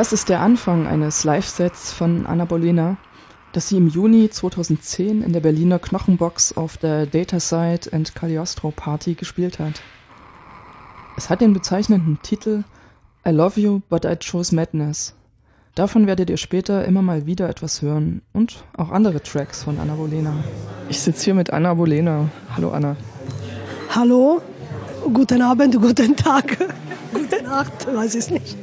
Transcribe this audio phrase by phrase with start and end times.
[0.00, 2.96] Das ist der Anfang eines Live-Sets von Anna Bolena,
[3.52, 9.12] das sie im Juni 2010 in der Berliner Knochenbox auf der Dataside and Cagliostro Party
[9.12, 9.82] gespielt hat.
[11.18, 12.64] Es hat den bezeichnenden Titel
[13.28, 15.14] I Love You, but I Chose Madness.
[15.74, 19.96] Davon werdet ihr später immer mal wieder etwas hören und auch andere Tracks von Anna
[19.96, 20.32] Bolena.
[20.88, 22.30] Ich sitze hier mit Anna Bolena.
[22.56, 22.96] Hallo Anna.
[23.90, 24.40] Hallo,
[25.12, 26.56] guten Abend, guten Tag.
[27.12, 28.56] Gute Nacht, weiß ich nicht.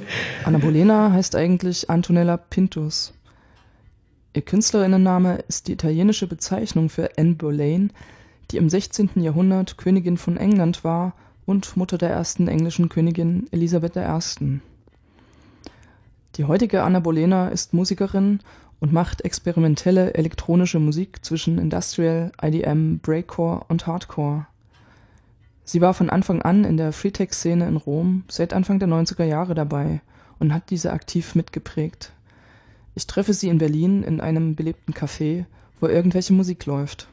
[0.45, 3.13] Anna Bolena heißt eigentlich Antonella Pintus.
[4.33, 7.91] Ihr Künstlerinnenname ist die italienische Bezeichnung für Anne Boleyn,
[8.51, 9.09] die im 16.
[9.15, 11.13] Jahrhundert Königin von England war
[11.45, 14.59] und Mutter der ersten englischen Königin Elisabeth I.
[16.35, 18.41] Die heutige Anna Bolena ist Musikerin
[18.79, 24.45] und macht experimentelle elektronische Musik zwischen Industrial, IDM, Breakcore und Hardcore.
[25.69, 29.53] Sie war von Anfang an in der Freetech-Szene in Rom seit Anfang der 90er Jahre
[29.53, 29.99] dabei
[30.39, 32.13] und hat diese aktiv mitgeprägt.
[32.95, 35.43] Ich treffe sie in Berlin in einem belebten Café,
[35.81, 37.09] wo irgendwelche Musik läuft.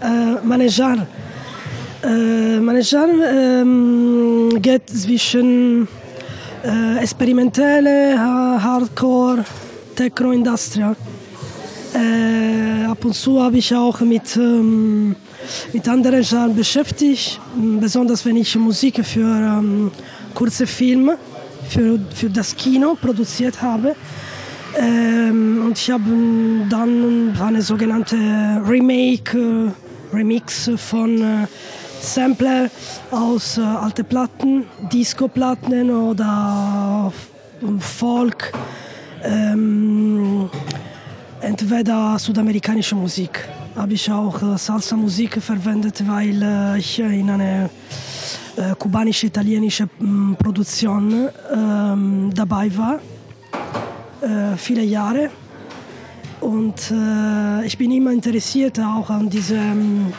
[0.00, 1.08] Äh, Genre,
[2.02, 5.88] äh, Genre ähm, geht zwischen
[6.62, 9.44] äh, experimentelle, Hardcore,
[9.96, 10.94] Techno, Industrial.
[11.92, 15.16] Äh, ab und zu habe ich auch mit ähm,
[15.72, 17.40] mit anderen Genres beschäftigt,
[17.80, 19.90] besonders wenn ich Musik für ähm,
[20.34, 21.18] kurze Filme,
[21.68, 23.94] für, für das Kino produziert habe.
[24.78, 26.04] Ähm, und ich habe
[26.68, 28.16] dann eine sogenannte
[28.66, 31.46] Remake, äh, Remix von äh,
[32.00, 32.70] Sampler
[33.10, 37.12] aus äh, alte Platten, Disco-Platten oder
[37.78, 38.52] Folk,
[39.22, 40.50] ähm,
[41.40, 47.70] entweder südamerikanische Musik habe ich auch äh, Salsa-Musik verwendet, weil äh, ich in einer
[48.56, 52.98] äh, kubanisch-italienische mm, Produktion ähm, dabei war,
[54.20, 55.30] äh, viele Jahre.
[56.40, 60.12] Und äh, ich bin immer interessiert auch an diesem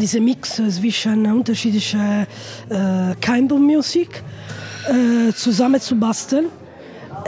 [0.00, 2.26] diese Mix zwischen unterschiedlichen
[2.70, 4.22] äh, Campbell-Musik
[4.88, 6.46] äh, zusammen zu basteln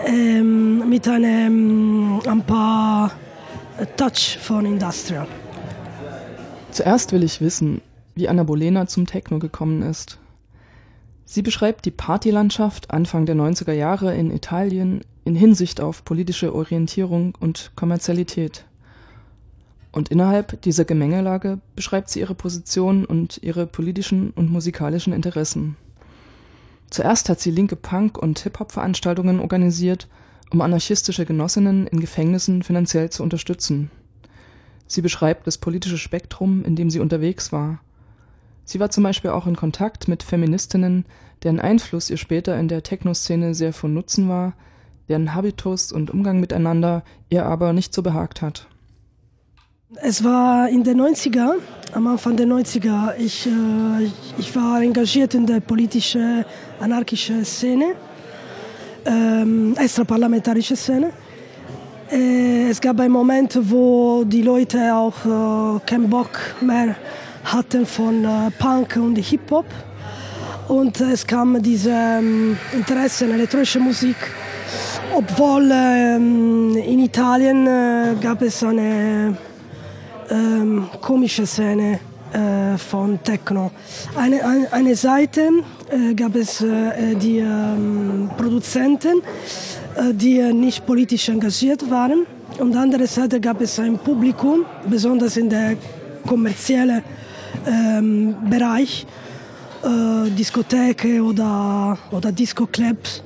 [0.06, 3.10] ähm, mit einem ein paar
[3.96, 5.26] Touch von Industrial.
[6.70, 7.80] Zuerst will ich wissen,
[8.14, 10.18] wie Anna Bolena zum Techno gekommen ist.
[11.24, 17.34] Sie beschreibt die Partylandschaft Anfang der 90er Jahre in Italien in Hinsicht auf politische Orientierung
[17.40, 18.64] und Kommerzialität.
[19.90, 25.76] Und innerhalb dieser Gemengelage beschreibt sie ihre Position und ihre politischen und musikalischen Interessen.
[26.90, 30.06] Zuerst hat sie linke Punk- und Hip-Hop-Veranstaltungen organisiert
[30.54, 33.90] um anarchistische Genossinnen in Gefängnissen finanziell zu unterstützen.
[34.86, 37.80] Sie beschreibt das politische Spektrum, in dem sie unterwegs war.
[38.64, 41.06] Sie war zum Beispiel auch in Kontakt mit Feministinnen,
[41.42, 44.54] deren Einfluss ihr später in der Techno-Szene sehr von Nutzen war,
[45.08, 48.68] deren Habitus und Umgang miteinander ihr aber nicht so behagt hat.
[49.96, 51.54] Es war in den 90er,
[51.92, 56.44] am Anfang der 90er, ich, äh, ich war engagiert in der politischen,
[56.80, 57.94] anarchischen Szene
[59.06, 61.10] ähm, extraparlamentarische Szene.
[62.10, 66.30] Äh, es gab einen Moment, wo die Leute auch äh, keinen Bock
[66.60, 66.94] mehr
[67.44, 69.66] hatten von äh, Punk und Hip-Hop.
[70.68, 74.16] Und es kam diese ähm, Interesse in elektronische Musik.
[75.14, 79.36] Obwohl ähm, in Italien äh, gab es eine
[80.30, 82.00] ähm, komische Szene
[82.34, 83.70] äh, von Techno.
[84.16, 85.50] Eine, eine, eine Seite
[85.90, 89.22] äh, gab es äh, die ähm, Produzenten,
[89.96, 92.26] äh, die nicht politisch engagiert waren.
[92.58, 95.76] Und andere Seite gab es ein Publikum, besonders in der
[96.26, 97.02] kommerziellen
[97.66, 99.06] ähm, Bereich,
[99.82, 103.22] äh, Diskotheken oder, oder Disco-Clubs,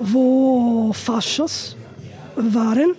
[0.00, 1.76] wo Faschos
[2.36, 2.94] waren.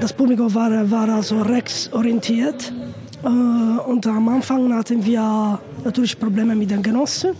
[0.00, 2.72] Das Publikum war, war also rechtsorientiert
[3.22, 7.30] und am Anfang hatten wir natürlich Probleme mit den Genossen,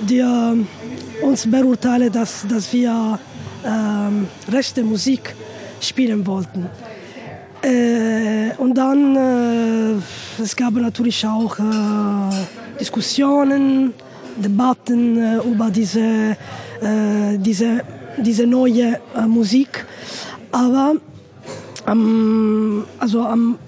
[0.00, 3.18] die äh, uns beurteilen, dass, dass wir
[3.62, 5.34] äh, rechte Musik
[5.80, 6.66] spielen wollten.
[7.62, 11.62] Äh, und dann äh, es gab natürlich auch äh,
[12.80, 13.94] Diskussionen,
[14.36, 16.36] Debatten äh, über diese,
[17.38, 17.82] diese,
[18.18, 19.86] diese neue Musik.
[20.50, 20.94] Aber
[21.86, 23.58] ähm, also am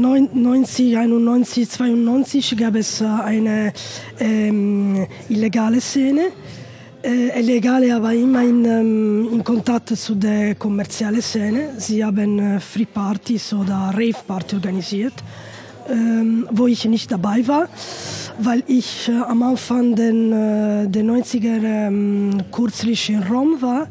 [0.00, 3.72] 90, 91, 92 gab es äh, eine
[4.20, 6.32] ähm, illegale Szene.
[7.02, 11.74] Äh, illegale aber immer in, ähm, in Kontakt zu der kommerziellen Szene.
[11.78, 15.14] Sie haben äh, Free Partys oder Rave Party organisiert,
[15.88, 17.68] ähm, wo ich nicht dabei war,
[18.40, 23.86] weil ich äh, am Anfang den, äh, der 90er ähm, kürzlich in Rom war.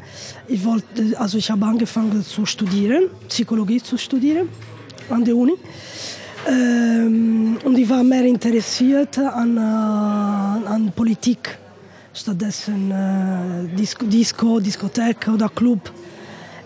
[0.46, 4.48] Ich, wollte, also ich habe angefangen zu studieren, Psychologie zu studieren
[5.10, 5.54] an der Uni.
[6.48, 9.60] Ähm, und ich war mehr interessiert an, äh,
[10.68, 11.58] an Politik,
[12.14, 15.90] stattdessen äh, Disco, Disco, Diskothek oder Club.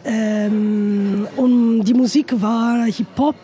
[0.04, 3.36] Ähm, und die Musik war Hip-Hop,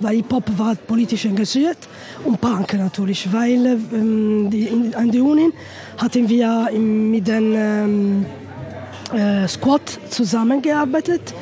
[0.00, 1.78] weil Hip-Hop war politisch engagiert
[2.24, 5.50] und Punk natürlich, weil ähm, die, in, an der Uni
[5.98, 8.26] hatten wir mit dem ähm,
[9.14, 11.32] äh, Squad zusammengearbeitet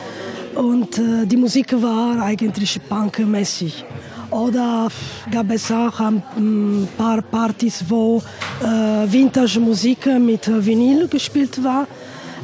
[0.57, 3.85] und äh, die Musik war eigentlich punkmäßig.
[4.31, 4.89] Oder
[5.31, 8.23] gab es auch ein paar Partys, wo
[8.63, 11.87] äh, Vintage-Musik mit Vinyl gespielt war.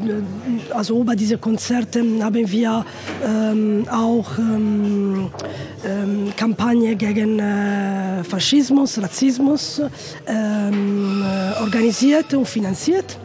[0.70, 2.84] also über diese Konzerte haben wir
[3.26, 5.30] ähm, auch ähm,
[5.84, 9.80] ähm Kampagne gegen äh, Faschismus, Rassismus
[10.26, 13.18] ähm, äh, organisiert und finanziert.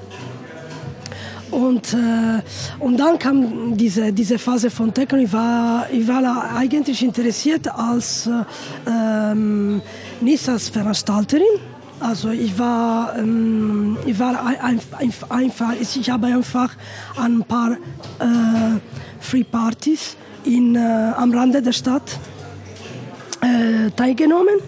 [1.51, 2.41] Und, äh,
[2.79, 5.17] und dann kam diese, diese Phase von Techno.
[5.17, 8.31] Ich war, ich war eigentlich interessiert als, äh,
[8.88, 9.81] ähm,
[10.21, 11.43] nicht als Veranstalterin,
[12.00, 16.72] also ich war, ähm, ich war ein, ein, einfach, ich habe einfach
[17.15, 18.79] an ein paar äh,
[19.20, 20.15] Free Partys
[20.46, 20.79] in, äh,
[21.15, 22.20] am Rande der Stadt
[23.41, 24.60] äh, teilgenommen,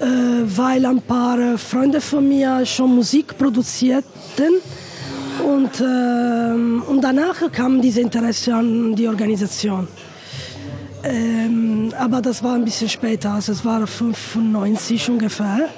[0.00, 0.04] äh,
[0.44, 4.60] weil ein paar Freunde von mir schon Musik produzierten.
[5.44, 9.86] Und, ähm, und danach kam dieses Interesse an die Organisation.
[11.02, 15.68] Ähm, aber das war ein bisschen später, also es war 95 ungefähr.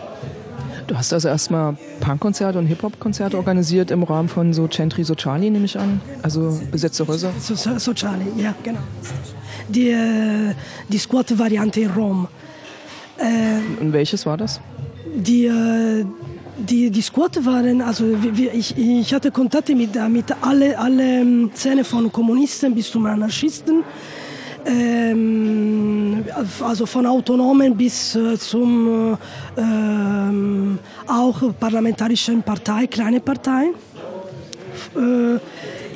[0.88, 5.66] Du hast also erstmal Punkkonzerte und Hip-Hop-Konzerte organisiert im Rahmen von so Centri Sociali, nehme
[5.66, 6.00] ich an?
[6.22, 7.30] Also besetzte Häuser?
[7.38, 8.80] So, so, Sociali, ja, genau.
[9.68, 10.54] Die, äh,
[10.88, 12.26] die Squat-Variante in Rom.
[13.18, 14.62] Äh, und welches war das?
[15.14, 16.06] Die, äh,
[16.56, 18.04] die, die Squad waren, also
[18.54, 23.84] ich, ich hatte Kontakte mit, mit alle, alle Szene von Kommunisten bis zum Anarchisten
[24.66, 26.24] ähm,
[26.60, 29.16] also von Autonomen bis äh, zum
[29.56, 33.70] äh, ähm, auch parlamentarischen Partei, kleine Partei.
[34.96, 35.38] Äh,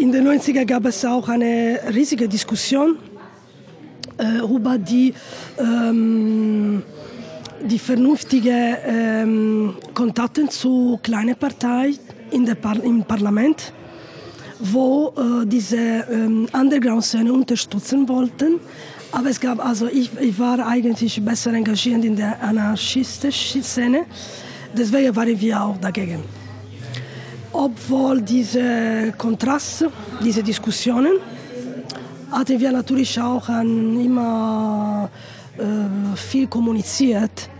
[0.02, 2.96] in den 90er gab es auch eine riesige Diskussion
[4.18, 5.14] äh, über die,
[5.58, 6.82] ähm,
[7.62, 11.98] die vernünftige ähm, Kontakte zu kleinen Parteien
[12.30, 13.72] in der Par im Parlament
[14.62, 18.60] wo äh, diese ähm, Underground-Szene unterstützen wollten.
[19.10, 24.04] Aber es gab, also ich, ich war eigentlich besser engagiert in der anarchistischen Szene.
[24.76, 26.22] Deswegen waren wir auch dagegen.
[27.52, 29.90] Obwohl diese Kontraste,
[30.24, 31.12] diese Diskussionen,
[32.30, 35.10] hatten wir natürlich auch immer
[35.58, 37.50] äh, viel kommuniziert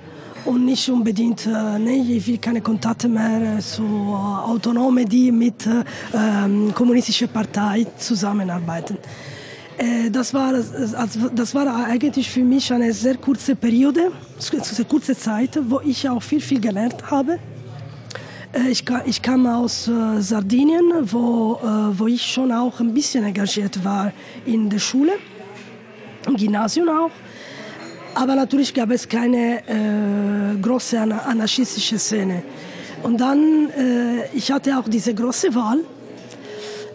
[0.44, 5.66] und nicht unbedingt, äh, nee, ich will keine Kontakte mehr zu äh, Autonomen, die mit
[5.66, 5.84] äh,
[6.14, 8.98] ähm, kommunistischen Parteien zusammenarbeiten.
[9.78, 14.12] Äh, das, war, also, das war eigentlich für mich eine sehr kurze Periode,
[14.52, 17.38] eine kurze Zeit, wo ich auch viel, viel gelernt habe.
[18.52, 21.60] Äh, ich, ich kam aus äh, Sardinien, wo,
[21.92, 24.12] wo ich schon auch ein bisschen engagiert war
[24.44, 25.12] in der Schule,
[26.26, 27.10] im Gymnasium auch.
[28.14, 32.42] Aber natürlich gab es keine äh, große anarchistische Szene.
[33.02, 35.78] Und dann, äh, ich hatte auch diese große Wahl.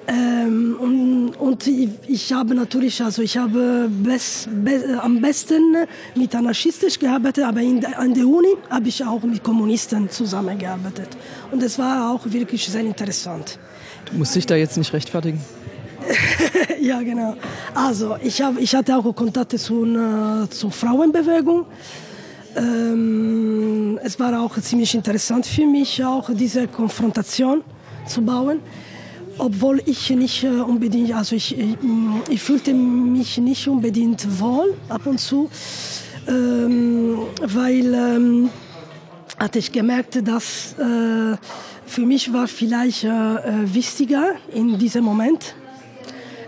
[0.10, 5.76] Ähm, und, und ich, habe natürlich, also ich habe best, be, am besten
[6.16, 11.10] mit anarchistisch gearbeitet, aber in, an der Uni habe ich auch mit Kommunisten zusammengearbeitet.
[11.52, 13.60] Und es war auch wirklich sehr interessant.
[14.06, 15.42] Du musst dich da jetzt nicht rechtfertigen.
[16.82, 17.36] ja, genau.
[17.74, 21.66] Also ich, hab, ich hatte auch Kontakte zu, äh, zur Frauenbewegung.
[22.56, 27.64] Ähm, es war auch ziemlich interessant für mich, auch diese Konfrontation
[28.06, 28.60] zu bauen.
[29.38, 31.78] Obwohl ich nicht äh, unbedingt, also ich, ich,
[32.30, 35.50] ich, fühlte mich nicht unbedingt wohl ab und zu,
[36.28, 38.50] ähm, weil ähm,
[39.38, 41.38] hatte ich gemerkt, dass äh,
[41.86, 45.54] für mich war vielleicht äh, äh wichtiger in diesem Moment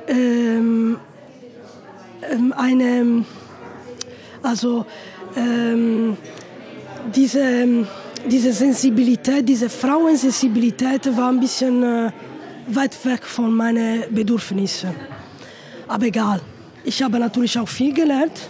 [0.10, 0.98] ähm,
[2.32, 3.26] ähm, eine,
[4.44, 4.86] also
[5.36, 6.18] ähm,
[7.16, 7.86] diese,
[8.30, 12.12] diese Sensibilität, diese Frauensensibilität war ein bisschen äh,
[12.68, 14.90] weit weg von meinen Bedürfnissen.
[15.88, 16.42] Aber egal.
[16.86, 18.50] Ich habe natürlich auch viel gelernt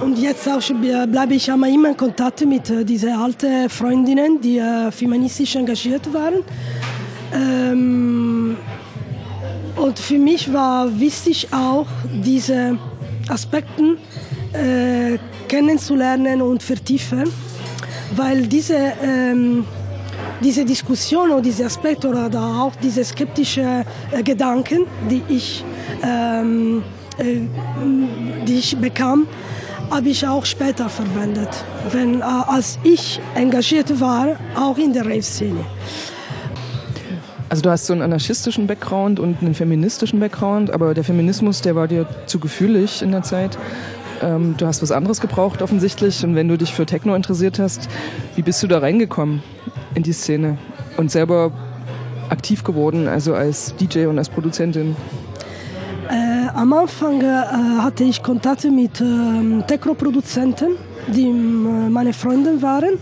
[0.00, 0.62] und jetzt auch
[1.06, 6.42] bleibe ich immer in Kontakt mit äh, diesen alten Freundinnen, die äh, feministisch engagiert waren.
[7.34, 8.56] Ähm,
[9.76, 11.86] und für mich war wichtig auch
[12.24, 12.78] diese
[13.28, 13.96] Aspekte
[14.52, 15.18] äh,
[15.48, 17.24] kennenzulernen und vertiefen,
[18.14, 19.64] weil diese ähm,
[20.40, 25.64] diese Diskussion oder diese Aspekte oder auch diese skeptischen äh, Gedanken, die ich,
[26.02, 26.82] ähm,
[27.18, 27.40] äh,
[28.46, 29.26] die ich bekam,
[29.90, 31.48] habe ich auch später verwendet,
[31.92, 35.64] wenn, äh, als ich engagiert war, auch in der Rave-Szene.
[37.48, 41.76] Also du hast so einen anarchistischen Background und einen feministischen Background, aber der Feminismus, der
[41.76, 43.56] war dir zu gefühlig in der Zeit.
[44.20, 47.88] Ähm, du hast was anderes gebraucht offensichtlich und wenn du dich für Techno interessiert hast,
[48.34, 49.42] wie bist du da reingekommen
[49.94, 50.58] in die Szene
[50.96, 51.52] und selber
[52.30, 54.96] aktiv geworden, also als DJ und als Produzentin?
[56.08, 57.24] Äh, am Anfang äh,
[57.80, 60.76] hatte ich Kontakte mit äh, Techno-Produzenten,
[61.08, 62.98] die äh, meine Freunde waren.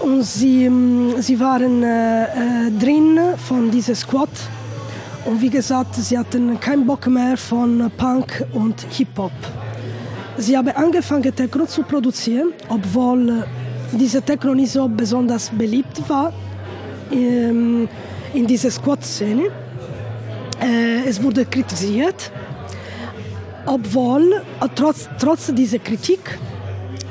[0.00, 4.30] Und sie, ähm, sie waren äh, äh, drin von diesem Squad.
[5.24, 9.32] Und wie gesagt, sie hatten keinen Bock mehr von Punk und Hip-Hop.
[10.38, 13.44] Sie haben angefangen, Techno zu produzieren, obwohl
[13.92, 16.32] diese Techno nicht so besonders beliebt war
[17.10, 17.88] ähm,
[18.32, 19.50] in dieser Squad-Szene.
[20.60, 22.30] Äh, es wurde kritisiert,
[23.66, 26.38] obwohl äh, trotz, trotz dieser Kritik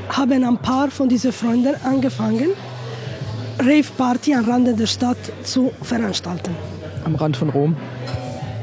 [0.09, 2.51] haben ein paar von diesen Freunden angefangen,
[3.59, 6.55] Rave-Party am Rande der Stadt zu veranstalten.
[7.05, 7.75] Am Rand von Rom?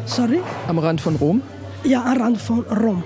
[0.06, 0.40] Sorry?
[0.68, 1.42] Am Rand von Rom?
[1.82, 3.02] Ja, am Rand von Rom.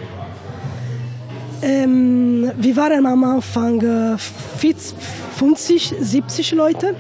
[1.63, 6.95] Ähm, wir waren am Anfang äh, 50, 70 Leute.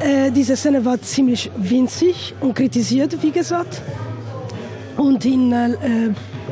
[0.00, 3.82] Äh, diese Szene war ziemlich winzig und kritisiert, wie gesagt.
[4.96, 5.68] Und in, äh,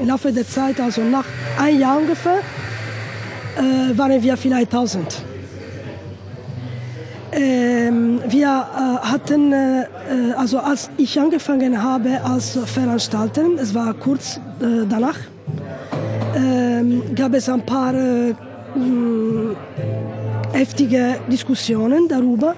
[0.01, 1.27] im Laufe der Zeit, also nach
[1.61, 2.39] einem Jahr ungefähr,
[3.57, 5.28] äh, waren wir vielleicht 1000.
[7.41, 9.85] Ähm, wir äh, hatten, äh,
[10.37, 15.19] also als ich angefangen habe als Veranstalter, es war kurz äh, danach,
[16.35, 18.35] ähm, gab es ein paar äh,
[20.53, 22.57] heftige Diskussionen darüber.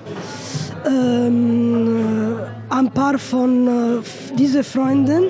[0.87, 2.37] Ähm,
[2.71, 5.25] ein paar von äh, diesen Freunden,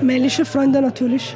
[0.00, 1.34] männliche Freunde natürlich,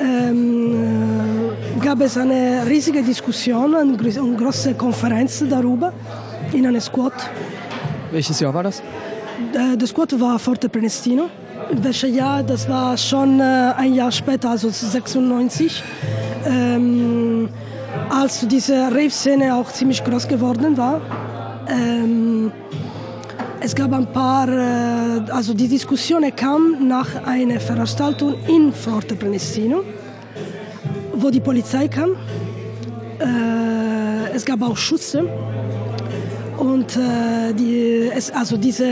[0.00, 1.50] ähm,
[1.84, 5.92] gab es eine riesige Diskussion, eine große Konferenz darüber
[6.52, 7.12] in einem Squad.
[8.10, 8.82] Welches Jahr war das?
[9.54, 11.28] Der Squad war Forte Prenestino.
[11.70, 12.42] In welchem Jahr?
[12.42, 15.82] Das war schon äh, ein Jahr später, also 96,
[16.46, 17.48] ähm,
[18.08, 21.00] als diese Rave-Szene auch ziemlich groß geworden war.
[21.68, 22.50] Ähm,
[23.60, 29.82] es gab ein paar, äh, also die Diskussion kam nach einer Veranstaltung in Forte Prenestino,
[31.14, 32.10] wo die Polizei kam.
[33.20, 35.28] Äh, es gab auch Schüsse
[36.60, 38.86] und äh, die, es, also diese,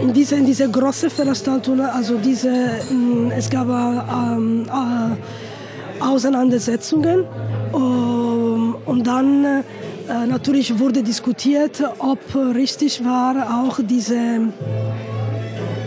[0.00, 7.24] in dieser in diese großen Veranstaltung, also diese, mh, es gab ähm, äh, Auseinandersetzungen
[7.72, 12.20] um, und dann äh, natürlich wurde diskutiert, ob
[12.54, 14.52] richtig war, auch diese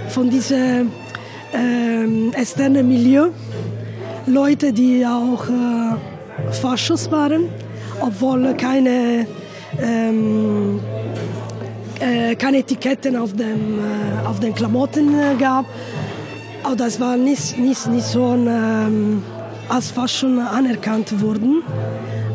[0.10, 0.92] von diesem
[1.54, 3.30] äh, externen Milieu
[4.26, 7.46] Leute, die auch äh, Faschos waren,
[8.02, 9.26] obwohl keine
[9.82, 10.80] ähm,
[12.00, 15.66] äh, keine Etiketten auf, dem, äh, auf den Klamotten äh, gab.
[16.64, 19.24] Aber das war nicht, nicht, nicht so ähm,
[19.70, 21.64] als Fashion anerkannt worden.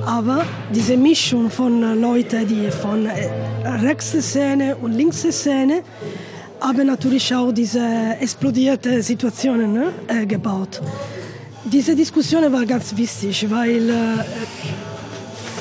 [0.06, 3.28] Aber diese Mischung von Leuten, die von äh,
[3.68, 5.82] rechter Szene und linker Szene,
[6.60, 7.84] haben natürlich auch diese
[8.20, 10.80] explodierte Situationen ne, äh, gebaut.
[11.64, 13.92] Diese Diskussion war ganz wichtig, weil äh,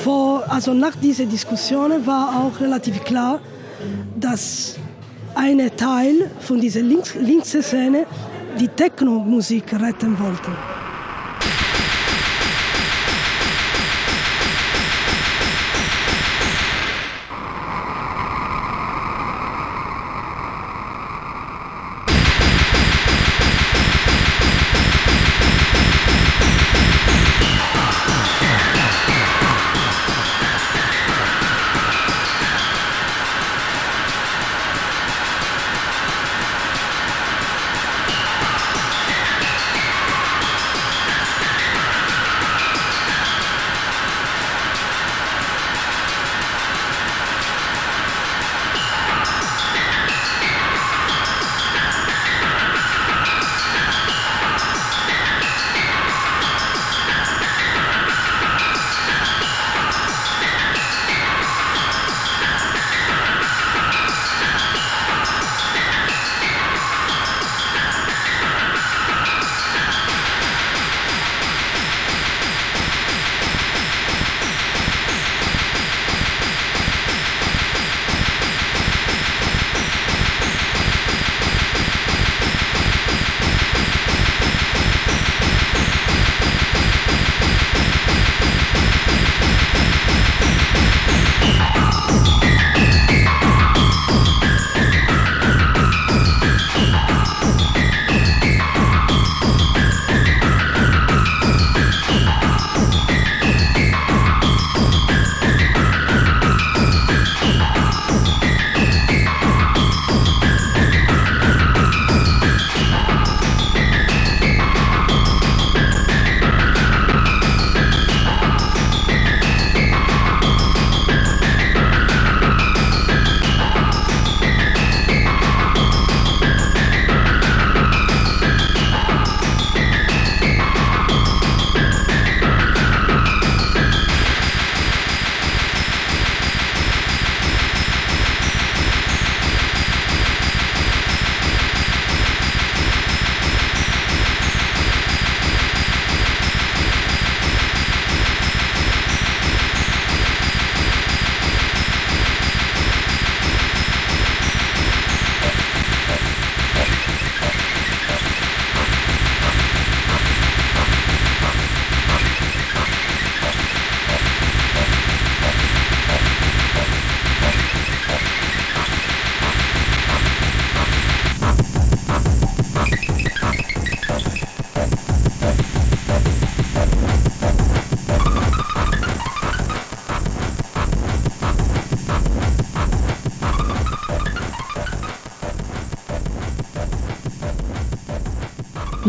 [0.02, 3.40] vor, also nach dieser Diskussion war auch relativ klar,
[4.16, 4.76] dass
[5.34, 8.06] ein Teil von dieser Links Szene
[8.58, 10.50] die Techno-Musik retten wollte.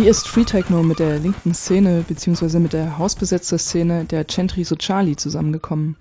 [0.04, 2.60] Wie ist Free Techno mit der linken Szene bzw.
[2.60, 5.96] mit der Hausbesetzer-Szene der Centri Sociali zusammengekommen?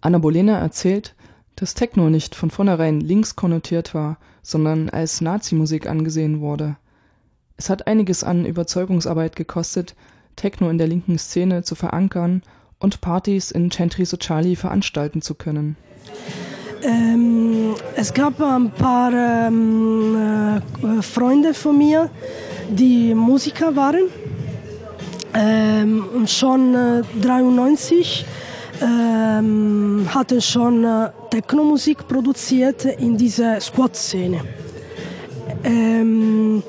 [0.00, 1.14] Anna Bolena erzählt,
[1.56, 6.78] dass Techno nicht von vornherein links konnotiert war, sondern als Nazi-Musik angesehen wurde.
[7.58, 9.94] Es hat einiges an Überzeugungsarbeit gekostet,
[10.34, 12.40] Techno in der linken Szene zu verankern
[12.78, 15.76] und Partys in Centri Sociali veranstalten zu können.
[16.82, 22.10] Ähm, es gab ein paar ähm, äh, Freunde von mir,
[22.70, 24.08] die Musiker waren.
[25.34, 28.24] Ähm, und schon äh, 93
[28.82, 34.40] ähm, hatten schon äh, Techno-Musik produziert in dieser Squad-Szene.
[35.64, 36.62] Ähm,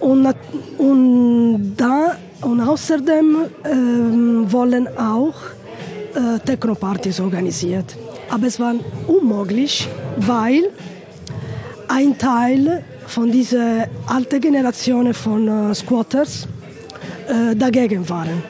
[0.00, 0.34] und,
[0.78, 5.34] und, da, und außerdem ähm, wollen auch
[6.14, 7.96] äh, Techno-Partys organisiert.
[8.30, 8.74] Aber es war
[9.06, 10.70] unmöglich, weil
[11.88, 16.46] ein Teil von dieser alten Generation von äh, Squatters
[17.28, 18.42] äh, dagegen waren.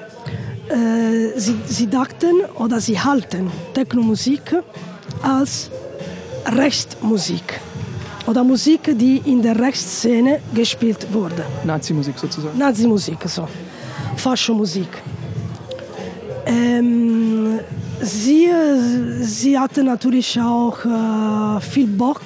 [0.68, 4.56] Äh, sie, sie dachten oder sie halten Technomusik
[5.22, 5.70] als
[6.46, 7.60] Rechtsmusik
[8.26, 11.44] oder Musik, die in der Rechtsszene gespielt wurde.
[11.64, 12.58] Nazi-Musik sozusagen.
[12.58, 13.46] Nazi-Musik, so.
[14.16, 14.88] Faschomusik.
[16.46, 17.60] Ähm,
[18.00, 18.48] sie,
[19.20, 22.22] sie hatte natürlich auch äh, viel Bock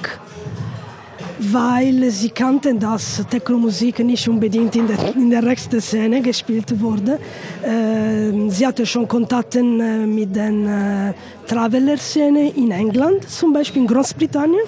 [1.40, 7.18] weil sie kannten, dass Techno-Musik nicht unbedingt in der, in der rechten Szene gespielt wurde.
[7.62, 13.88] Äh, sie hatte schon Kontakte äh, mit der äh, Traveler-Szene in England, zum Beispiel in
[13.88, 14.66] Großbritannien,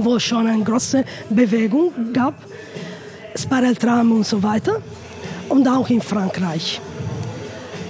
[0.00, 2.34] wo es schon eine große Bewegung gab,
[3.34, 4.80] Spiral Tram und so weiter,
[5.48, 6.80] und auch in Frankreich.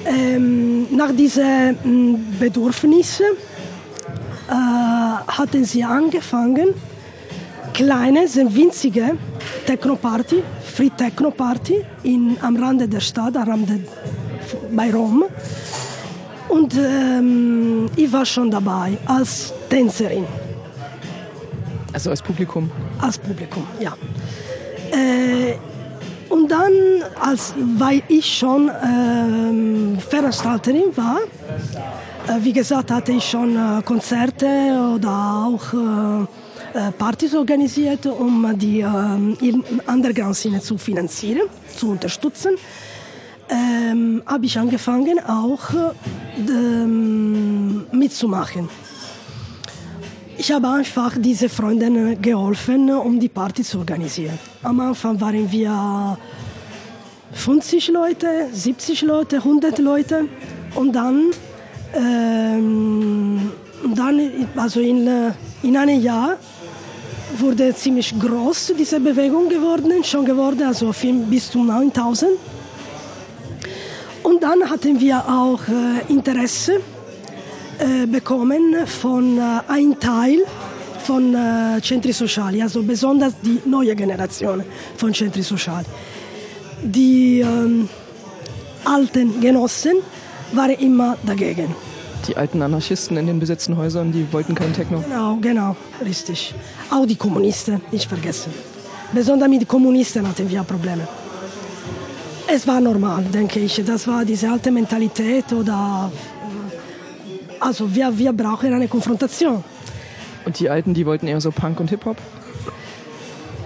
[0.07, 3.27] Ähm, nach diesen Bedürfnissen
[4.49, 6.75] äh, hatten sie angefangen,
[7.73, 9.17] kleine, sehr winzige
[9.67, 10.43] Techno-Party,
[10.75, 11.85] Free Techno-Party
[12.43, 13.81] am Rande der Stadt, am Rande
[14.73, 15.25] bei Rom.
[16.49, 20.27] Und ähm, ich war schon dabei als Tänzerin.
[21.93, 22.71] Also als Publikum?
[23.01, 23.93] Als Publikum, ja.
[24.91, 25.55] Äh,
[26.29, 26.73] und dann,
[27.21, 31.19] als, weil ich schon äh, Veranstalterin war,
[32.29, 34.47] äh, wie gesagt, hatte ich schon äh, Konzerte
[34.95, 36.27] oder auch äh,
[36.99, 39.55] Partys organisiert, um die äh,
[39.87, 42.57] Underground-Szene zu finanzieren, zu unterstützen.
[43.49, 46.87] Ähm, habe ich angefangen auch äh,
[47.97, 48.69] mitzumachen.
[50.39, 54.39] Ich habe einfach diese Freundinnen geholfen, um die Party zu organisieren.
[54.63, 56.17] Am Anfang waren wir
[57.33, 60.29] 50 Leute, 70 Leute, 100 Leute
[60.77, 61.31] und dann,
[61.95, 63.51] ähm,
[63.95, 65.09] dann also in,
[65.63, 66.39] in einem Jahr
[67.41, 70.93] wurde ziemlich groß, diese Bewegung geworden, schon geworden, also
[71.29, 72.31] bis zu 9000.
[74.23, 76.81] Und dann hatten wir auch äh, Interesse
[77.79, 80.39] äh, bekommen von äh, einem Teil
[81.05, 84.63] von äh, Centri Sociali, also besonders die neue Generation
[84.97, 85.87] von Centri Sociali.
[86.83, 87.89] Die ähm,
[88.85, 89.97] alten Genossen
[90.53, 91.75] waren immer dagegen
[92.27, 95.01] die alten Anarchisten in den besetzten Häusern, die wollten keinen Techno.
[95.01, 96.55] Genau, genau, richtig.
[96.91, 98.53] Auch die Kommunisten, nicht vergessen.
[99.13, 101.07] Besonders mit den Kommunisten hatten wir Probleme.
[102.47, 103.83] Es war normal, denke ich.
[103.85, 106.11] Das war diese alte Mentalität oder.
[107.59, 109.63] Also, wir, wir brauchen eine Konfrontation.
[110.45, 112.17] Und die Alten, die wollten eher so Punk und Hip-Hop?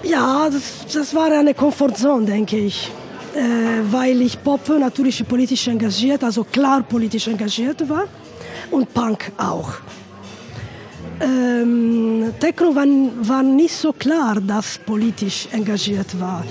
[0.03, 2.91] Ja, das, das war eine Komfortzone, denke ich.
[3.35, 8.05] Äh, weil ich Pop natürlich politisch engagiert, also klar politisch engagiert war
[8.75, 9.71] und Punk auch.
[11.21, 12.87] Ähm, Techno war,
[13.23, 16.45] war, nicht so klar, dass politisch engagiert war,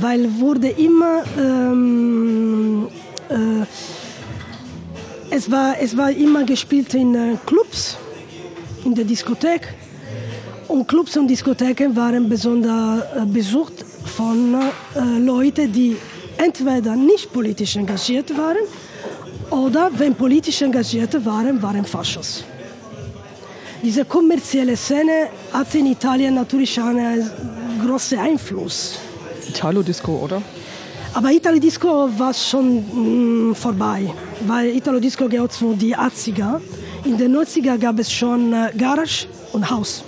[0.00, 2.88] weil wurde immer ähm,
[3.28, 3.64] äh,
[5.30, 7.96] es war es war immer gespielt in äh, Clubs,
[8.84, 9.62] in der Diskothek
[10.66, 13.84] und Clubs und Diskotheken waren besonders äh, besucht
[14.16, 15.96] von äh, Leuten, die
[16.38, 18.66] entweder nicht politisch engagiert waren
[19.50, 22.44] oder wenn politisch Engagierte waren, waren Faschos.
[23.82, 27.30] Diese kommerzielle Szene hatte in Italien natürlich einen
[27.84, 28.98] großen Einfluss.
[29.48, 30.42] Italo-Disco, oder?
[31.14, 34.12] Aber Italo-Disco war schon mh, mm, vorbei,
[34.46, 36.60] weil Italo-Disco gehört zu den 80er.
[37.04, 40.04] In den 90er gab es schon äh, Garage und House.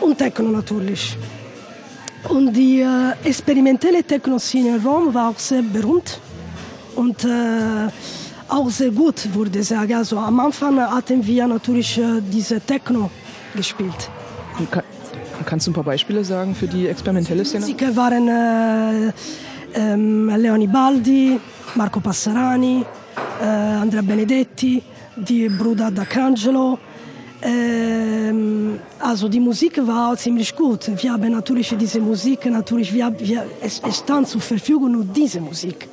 [0.00, 1.16] Und Techno natürlich.
[2.28, 6.20] Und die äh, experimentelle Techno-Szene in Rom war auch sehr berühmt.
[6.94, 7.88] Und äh,
[8.52, 9.94] auch sehr gut, würde ich sagen.
[9.94, 13.10] Also am Anfang hatten wir natürlich äh, diese Techno
[13.54, 14.10] gespielt.
[14.70, 14.82] Kann,
[15.44, 17.64] Kannst du ein paar Beispiele sagen für die experimentelle Szene?
[17.64, 19.12] Musiker waren äh,
[19.74, 21.40] ähm, Leoni Baldi,
[21.74, 22.84] Marco Passarani,
[23.40, 24.82] äh, Andrea Benedetti,
[25.16, 26.78] die Bruder D'Acangelo.
[27.42, 30.90] Ähm, also die Musik war ziemlich gut.
[31.02, 35.40] Wir haben natürlich diese Musik, natürlich, wir, wir, es, es stand zur Verfügung nur diese
[35.40, 35.88] Musik.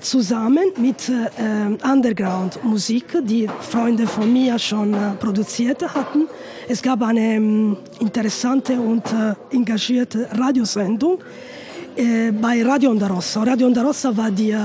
[0.00, 6.28] Zusammen mit äh, Underground-Musik, die Freunde von mir schon äh, produziert hatten.
[6.68, 11.18] Es gab eine ähm, interessante und äh, engagierte Radiosendung
[11.96, 13.06] äh, bei Radio Onda.
[13.06, 14.58] Radio Onda Rossa war die, äh,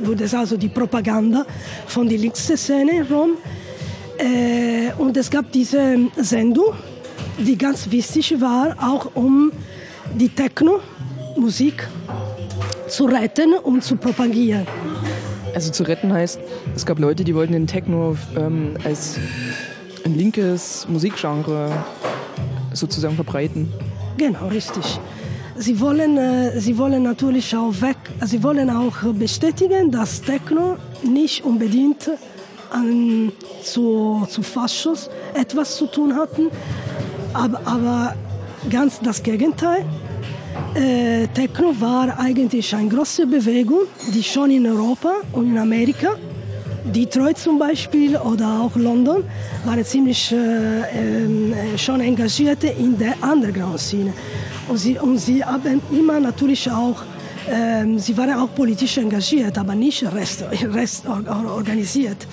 [0.00, 1.44] wurde also die Propaganda
[1.86, 3.30] von der Linksszene in Rom.
[4.18, 6.74] Äh, und es gab diese Sendung,
[7.38, 9.50] die ganz wichtig war, auch um
[10.14, 11.88] die Techno-Musik
[12.88, 14.66] zu retten und zu propagieren.
[15.54, 16.40] Also zu retten heißt,
[16.74, 19.18] es gab Leute, die wollten den Techno ähm, als
[20.04, 21.70] ein linkes Musikgenre
[22.72, 23.72] sozusagen verbreiten.
[24.16, 25.00] Genau, richtig.
[25.56, 31.44] Sie wollen, äh, sie wollen natürlich auch weg, sie wollen auch bestätigen, dass Techno nicht
[31.44, 32.10] unbedingt
[32.70, 36.46] an, zu, zu Faschos etwas zu tun hatten,
[37.34, 38.14] aber, aber
[38.70, 39.84] ganz das Gegenteil.
[40.74, 43.82] Äh, Techno war eigentlich eine große Bewegung,
[44.14, 46.10] die schon in Europa und in Amerika,
[46.84, 49.24] Detroit zum Beispiel oder auch London,
[49.64, 54.12] waren ziemlich äh, äh, schon engagiert in der Underground-Szene.
[54.68, 57.02] Und sie, und sie haben immer natürlich auch,
[57.50, 62.26] ähm, sie waren auch politisch engagiert, aber nicht rest, rest organisiert.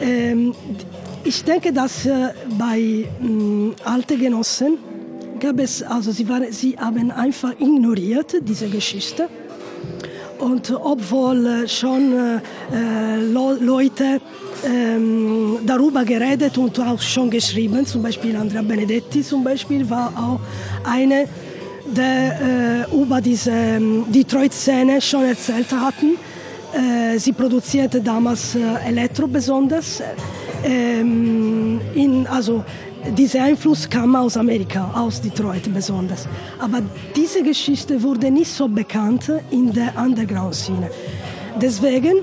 [0.00, 0.54] Ähm,
[1.22, 3.06] ich denke, dass äh, bei äh,
[3.84, 4.78] alten Genossen
[5.44, 9.28] gab es, also sie, waren, sie haben einfach ignoriert diese Geschichte.
[10.38, 12.36] Und obwohl äh, schon äh,
[12.72, 14.20] äh Leute
[14.66, 20.40] ähm, darüber geredet und auch schon geschrieben, zum Beispiel Andrea Benedetti zum Beispiel war auch
[20.90, 21.28] eine,
[21.98, 26.16] der äh, über diese ähm, Detroit-Szene schon erzählt hatten.
[26.74, 30.02] Äh, sie produzierte damals äh, Elektro besonders.
[30.64, 32.64] Ähm, in, also
[33.12, 36.26] dieser Einfluss kam aus Amerika, aus Detroit besonders.
[36.58, 36.82] Aber
[37.14, 40.90] diese Geschichte wurde nicht so bekannt in der Underground-Szene.
[41.60, 42.16] Deswegen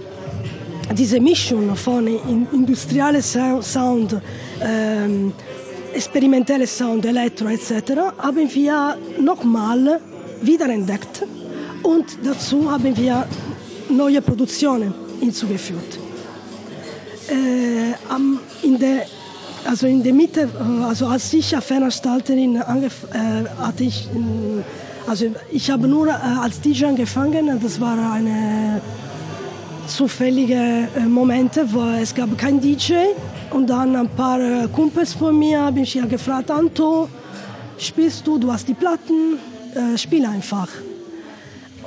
[0.94, 2.08] diese Mischung von
[2.52, 4.18] industrielle Sound,
[4.62, 5.34] ähm,
[5.94, 7.72] experimentelle Sound, Elektro etc.
[8.18, 10.00] haben wir nochmal
[10.42, 11.24] wiederentdeckt
[11.84, 13.28] und dazu haben wir
[13.90, 16.00] neue Produktionen hinzugefügt.
[17.30, 19.06] Äh, in der
[19.66, 20.50] also in der Mitte,
[20.88, 22.62] also als ich Veranstalterin äh,
[23.60, 24.08] hatte ich,
[25.08, 28.82] also ich habe nur äh, als DJ angefangen, das war eine
[29.88, 32.94] zufällige äh, Momente, wo es gab kein DJ
[33.52, 37.10] und dann ein paar äh, Kumpels von mir haben mich ja gefragt, Anto,
[37.78, 39.38] spielst du, du hast die Platten,
[39.76, 40.70] äh, spiel einfach.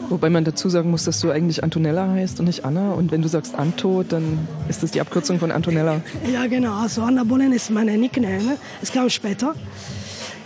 [0.09, 2.92] Wobei man dazu sagen muss, dass du eigentlich Antonella heißt und nicht Anna.
[2.92, 6.00] Und wenn du sagst Anto, dann ist das die Abkürzung von Antonella.
[6.30, 6.74] Ja, genau.
[6.83, 8.59] Also Anna Bolen ist meine Nickname.
[8.83, 9.54] Es kam später,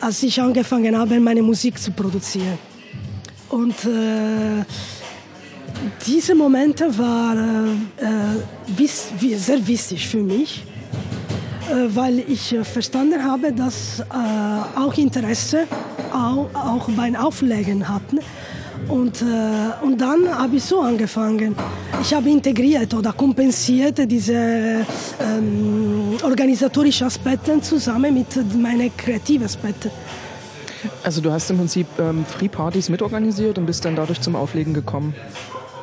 [0.01, 2.59] als ich angefangen habe, meine Musik zu produzieren.
[3.49, 4.65] Und äh,
[6.07, 10.65] diese Momente waren äh, sehr wichtig für mich,
[11.71, 15.67] äh, weil ich äh, verstanden habe, dass äh, auch Interesse
[16.13, 18.21] auch, auch beim Auflegen hatten.
[18.89, 21.55] Und, äh, und dann habe ich so angefangen.
[22.01, 24.35] Ich habe integriert oder kompensiert diese
[25.21, 29.91] ähm, organisatorischen Aspekte zusammen mit meinen kreativen Aspekten.
[31.03, 34.73] Also du hast im Prinzip ähm, Free Partys mitorganisiert und bist dann dadurch zum Auflegen
[34.73, 35.15] gekommen.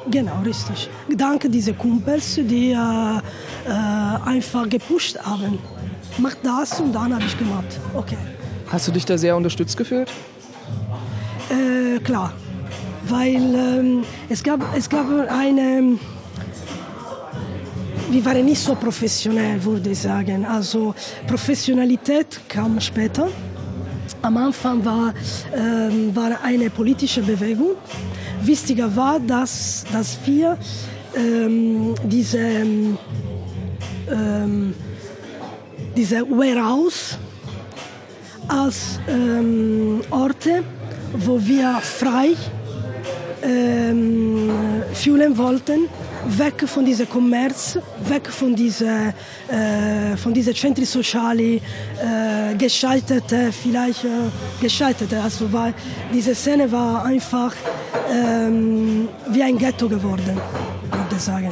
[0.10, 0.89] Genau, richtig.
[1.15, 5.60] Dank dieser Kumpels, die äh, äh, einfach gepusht haben.
[6.18, 7.80] Mach das und dann habe ich gemacht.
[7.94, 8.18] Okay.
[8.68, 10.12] Hast du dich da sehr unterstützt gefühlt?
[11.50, 12.34] Äh, klar,
[13.10, 15.98] weil ähm, es, gab, es gab eine.
[18.10, 20.46] Wir waren nicht so professionell, würde ich sagen.
[20.46, 20.94] Also
[21.28, 23.28] Professionalität kam später.
[24.22, 25.13] Am Anfang war,
[25.56, 27.76] ähm, war eine politische Bewegung
[28.46, 30.58] wichtiger war, dass, dass wir
[31.15, 32.98] ähm, diese, ähm,
[35.96, 37.18] diese Warehouse
[38.48, 40.63] als ähm, Orte,
[41.13, 42.36] wo wir frei
[43.45, 44.51] ähm,
[44.93, 45.88] fühlen wollten,
[46.27, 47.77] weg von diesem Kommerz,
[48.08, 54.10] weg von diesen äh, von diese Centri Sociali, äh, geschaltete, vielleicht äh,
[54.62, 55.21] geschaltete.
[55.21, 55.73] Also war,
[56.13, 57.53] diese Szene war einfach
[58.12, 60.38] ähm, wie ein Ghetto geworden,
[60.91, 61.51] würde ich sagen.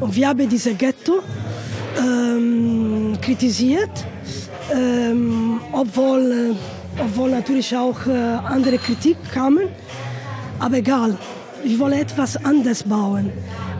[0.00, 1.20] Und wir haben diese Ghetto
[1.98, 4.06] ähm, kritisiert,
[4.72, 6.56] ähm, obwohl
[7.00, 9.68] obwohl natürlich auch äh, andere Kritik kamen.
[10.58, 11.16] Aber egal,
[11.62, 13.30] wir wollen etwas anders bauen.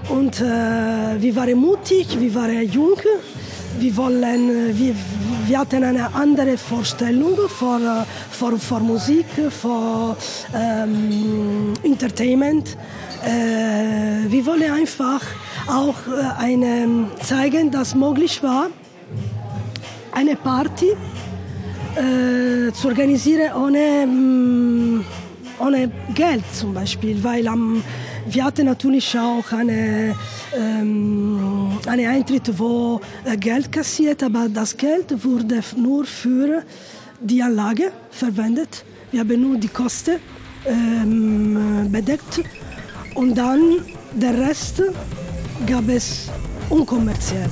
[0.09, 2.99] Und äh, wir waren mutig, wir waren jung,
[3.79, 4.95] wir, wollen, wir,
[5.47, 7.81] wir hatten eine andere Vorstellung vor,
[8.31, 10.17] vor, vor Musik, vor
[10.55, 12.77] ähm, Entertainment.
[13.25, 15.23] Äh, wir wollen einfach
[15.67, 18.69] auch äh, eine, zeigen, dass möglich war,
[20.13, 20.93] eine Party
[21.97, 25.05] äh, zu organisieren ohne, mm,
[25.59, 27.83] ohne Geld zum Beispiel, weil am,
[28.27, 30.15] wir hatten natürlich auch eine,
[30.57, 36.63] ähm, einen Eintritt, wo äh, Geld kassiert, aber das Geld wurde nur für
[37.21, 38.85] die Anlage verwendet.
[39.11, 40.17] Wir haben nur die Kosten
[40.67, 42.43] ähm, bedeckt
[43.15, 43.79] und dann
[44.15, 44.83] der Rest
[45.67, 46.29] gab es
[46.69, 47.49] unkommerziell.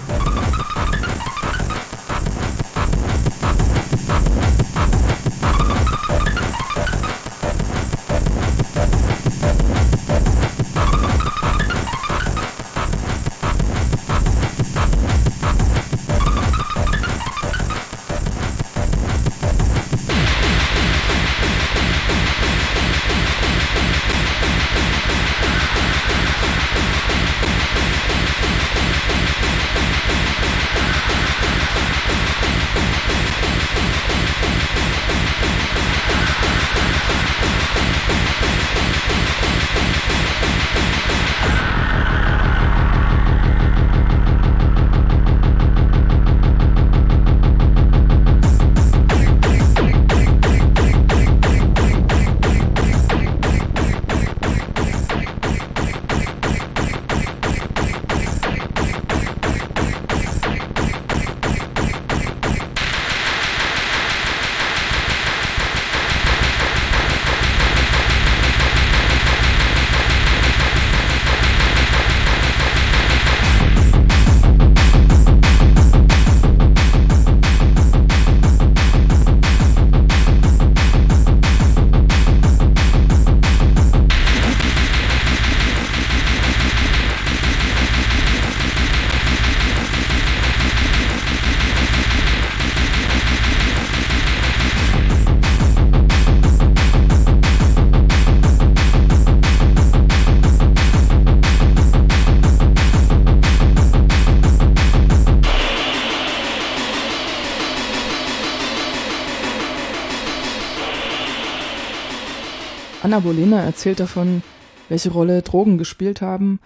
[113.17, 114.43] Anna Bolena erzählt davon,
[114.91, 116.61] welche Rolle Drogen gespielt haben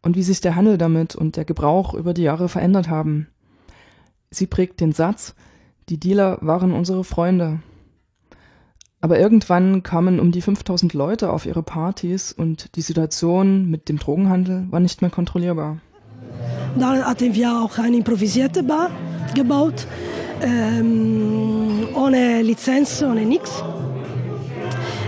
[0.00, 3.26] und wie sich der Handel damit und der Gebrauch über die Jahre verändert haben.
[4.30, 5.34] Sie prägt den Satz,
[5.90, 7.58] die Dealer waren unsere Freunde.
[9.02, 13.98] Aber irgendwann kamen um die 5000 Leute auf ihre Partys und die Situation mit dem
[13.98, 15.80] Drogenhandel war nicht mehr kontrollierbar.
[16.78, 18.90] Dann hatten wir auch eine improvisierte Bar
[19.34, 19.86] gebaut,
[20.40, 23.62] ähm, ohne Lizenz, ohne nichts.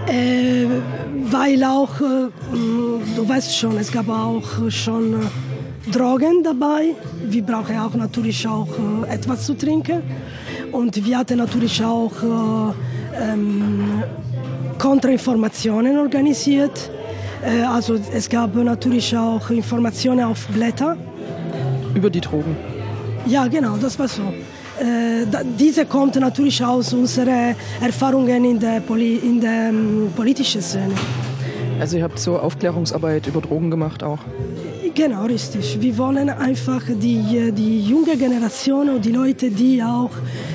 [0.06, 0.66] Äh,
[1.30, 2.28] weil auch, äh,
[3.16, 6.94] du weißt schon, es gab auch schon äh, Drogen dabei.
[7.24, 8.68] Wir brauchen auch natürlich auch
[9.08, 10.02] äh, etwas zu trinken.
[10.72, 14.02] Und wir hatten natürlich auch äh, ähm,
[14.78, 16.90] Kontrainformationen organisiert.
[17.44, 20.96] Äh, also es gab natürlich auch Informationen auf Blätter.
[21.94, 22.56] Über die Drogen?
[23.26, 24.22] Ja, genau, das war so.
[24.78, 25.26] Äh,
[25.58, 30.94] diese kommt natürlich aus unseren Erfahrungen in der, Poli in der um, politischen Szene.
[31.80, 34.18] Also ihr habt so Aufklärungsarbeit über Drogen gemacht auch?
[34.94, 35.78] Genau, richtig.
[35.80, 40.10] Wir wollen einfach die, die junge Generation und die Leute, die auch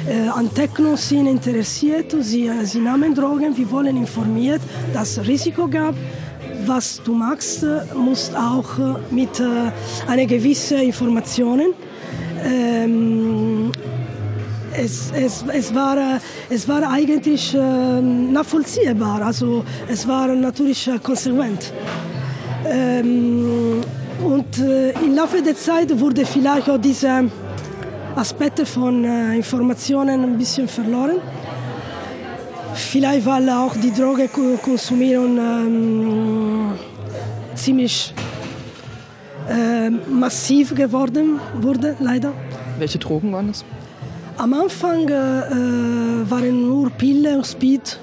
[0.07, 4.61] äh, an Techno sind interessiert, sie, sie nahmen Drogen, wir wollen informiert,
[4.93, 5.93] dass es Risiko gab.
[6.65, 7.65] Was du machst,
[7.95, 8.77] musst auch
[9.11, 9.71] mit äh,
[10.07, 11.73] einer gewissen Informationen
[12.43, 13.71] ähm,
[14.73, 16.19] es, es, es, war,
[16.49, 21.73] es war eigentlich äh, nachvollziehbar, also es war natürlich äh, konsequent.
[22.65, 23.81] Ähm,
[24.23, 27.29] und äh, im Laufe der Zeit wurde vielleicht auch diese
[28.15, 31.17] Aspekte von äh, Informationen ein bisschen verloren.
[32.73, 36.71] Vielleicht weil auch die Droge konsumieren ähm,
[37.55, 38.13] ziemlich
[39.49, 42.31] äh, massiv geworden wurde, leider.
[42.77, 43.65] Welche Drogen waren das?
[44.41, 47.99] Am Anfang äh, waren nur Pille und Speed,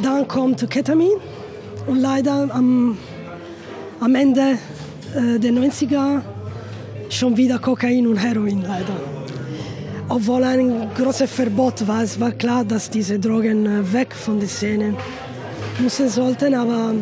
[0.00, 1.16] dann kommt Ketamin
[1.88, 2.96] und leider am,
[3.98, 4.56] am Ende
[5.16, 6.20] äh, der 90er
[7.10, 8.94] schon wieder Kokain und Heroin leider.
[10.08, 12.04] obwohl ein großes Verbot war.
[12.04, 14.94] Es war klar, dass diese Drogen äh, weg von der Szene
[15.80, 16.94] müssen sollten, aber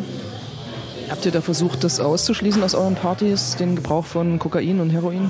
[1.11, 5.29] Habt ihr da versucht, das auszuschließen aus euren Partys, den Gebrauch von Kokain und Heroin?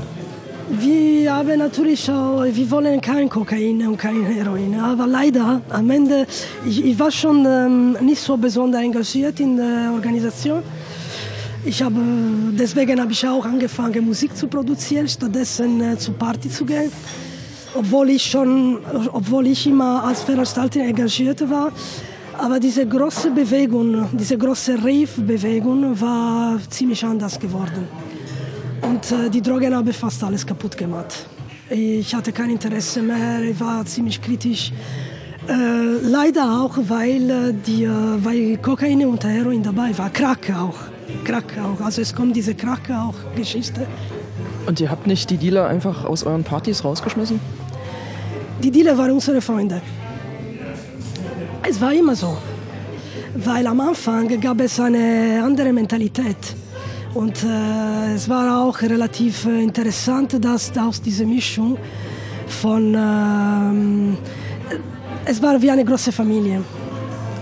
[0.79, 6.25] Wir haben natürlich wir wollen kein Kokain und kein Heroin, aber leider am Ende,
[6.65, 10.63] ich, ich war schon ähm, nicht so besonders engagiert in der Organisation.
[11.65, 11.99] Ich habe,
[12.57, 16.91] deswegen habe ich auch angefangen, Musik zu produzieren, stattdessen äh, zu Party zu gehen.
[17.73, 18.79] Obwohl ich schon,
[19.11, 21.71] obwohl ich immer als Veranstalter engagiert war,
[22.37, 28.10] aber diese große Bewegung, diese große Rave-Bewegung war ziemlich anders geworden.
[29.01, 31.25] Und äh, die Drogen haben fast alles kaputt gemacht.
[31.69, 34.71] Ich hatte kein Interesse mehr, ich war ziemlich kritisch.
[35.47, 35.53] Äh,
[36.03, 40.11] leider auch, weil, äh, die, äh, weil Kokain und Heroin dabei war.
[40.11, 40.75] Crack auch.
[41.23, 41.83] Crack auch.
[41.83, 43.87] Also es kommt diese Crack auch Geschichte.
[44.67, 47.39] Und ihr habt nicht die Dealer einfach aus euren Partys rausgeschmissen?
[48.61, 49.81] Die Dealer waren unsere Freunde.
[51.67, 52.37] Es war immer so,
[53.33, 56.60] weil am Anfang gab es eine andere Mentalität.
[57.13, 61.77] Und äh, es war auch relativ äh, interessant, dass aus dieser Mischung
[62.47, 62.95] von...
[62.95, 64.17] Ähm,
[65.25, 66.63] es war wie eine große Familie.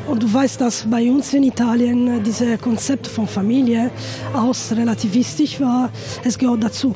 [0.07, 3.91] Und du weißt, dass bei uns in Italien dieses Konzept von Familie
[4.33, 5.91] auch relativistisch war.
[6.23, 6.95] Es gehört dazu.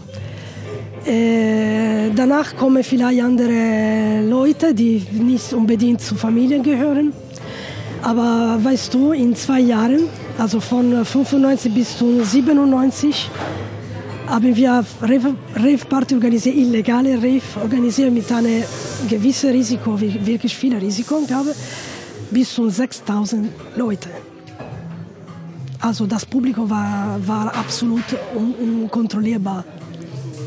[1.06, 7.14] Äh, danach kommen vielleicht andere Leute, die nicht unbedingt zu Familien gehören.
[8.02, 13.30] Aber weißt du, in zwei Jahren, also von 95 bis zu 97,
[14.28, 18.64] haben wir Rave-Party organisiert, illegale Rave organisiert mit einem
[19.10, 21.54] gewissen Risiko, wirklich viel Risiko, glaube
[22.32, 24.10] bis zu 6000 Leute.
[25.80, 28.06] Also das Publikum war, war absolut
[28.36, 29.64] un unkontrollierbar.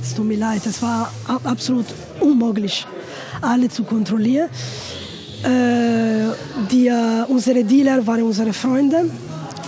[0.03, 1.12] Es tut mir leid, es war
[1.45, 1.87] absolut
[2.20, 2.87] unmöglich,
[3.41, 4.49] alle zu kontrollieren.
[5.43, 6.32] Äh,
[6.70, 9.11] die, äh, unsere Dealer waren unsere Freunde.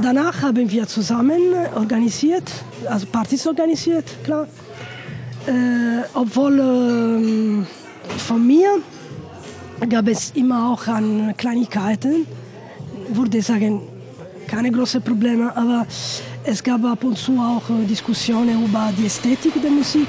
[0.01, 1.41] Danach haben wir zusammen
[1.75, 2.51] organisiert,
[2.89, 4.47] also Partys organisiert, klar.
[5.47, 8.81] Äh, obwohl äh, von mir
[9.89, 12.27] gab es immer auch an Kleinigkeiten,
[13.11, 13.83] würde ich sagen,
[14.49, 15.87] keine großen Probleme, aber
[16.45, 20.09] es gab ab und zu auch äh, Diskussionen über die Ästhetik der Musik.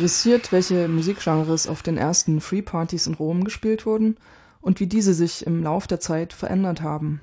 [0.00, 4.16] Interessiert, welche Musikgenres auf den ersten Free Partys in Rom gespielt wurden
[4.62, 7.20] und wie diese sich im Lauf der Zeit verändert haben.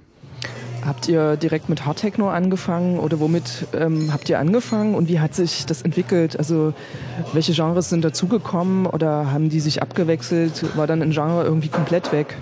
[0.85, 5.19] Habt ihr direkt mit Hard Techno angefangen oder womit ähm, habt ihr angefangen und wie
[5.19, 6.37] hat sich das entwickelt?
[6.37, 6.75] Also
[7.33, 10.77] welche Genres sind dazugekommen oder haben die sich abgewechselt?
[10.77, 12.37] War dann ein Genre irgendwie komplett weg?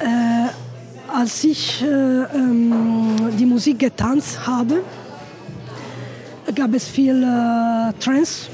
[0.00, 0.48] Äh,
[1.10, 4.82] als ich äh, ähm, die Musik getanzt habe,
[6.54, 8.48] gab es viel äh, Trance,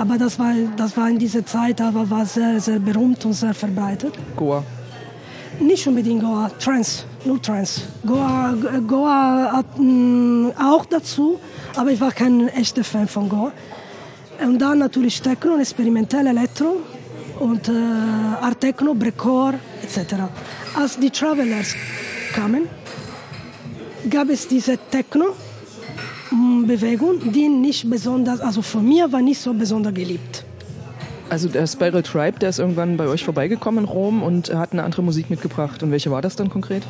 [0.00, 3.54] aber das war, das war in dieser Zeit aber war sehr, sehr berühmt und sehr
[3.54, 4.14] verbreitet.
[4.36, 4.64] Goa.
[5.60, 7.82] Nicht unbedingt Goa, Trance, nur Trance.
[8.06, 8.54] Goa,
[8.86, 11.38] Goa hat, mh, auch dazu,
[11.76, 13.52] aber ich war kein echter Fan von Goa.
[14.42, 16.76] Und dann natürlich Techno, experimentell Elektro
[17.40, 17.72] und äh,
[18.40, 20.14] Art Techno, Breakcore etc.
[20.74, 21.74] Als die Travelers
[22.34, 22.68] kamen,
[24.08, 24.78] gab es diese
[26.30, 30.44] Techno-Bewegung, die nicht besonders, also von mir war nicht so besonders geliebt.
[31.28, 34.82] Also der Spiral Tribe, der ist irgendwann bei euch vorbeigekommen in Rom und hat eine
[34.82, 35.82] andere Musik mitgebracht.
[35.82, 36.82] Und welche war das dann konkret?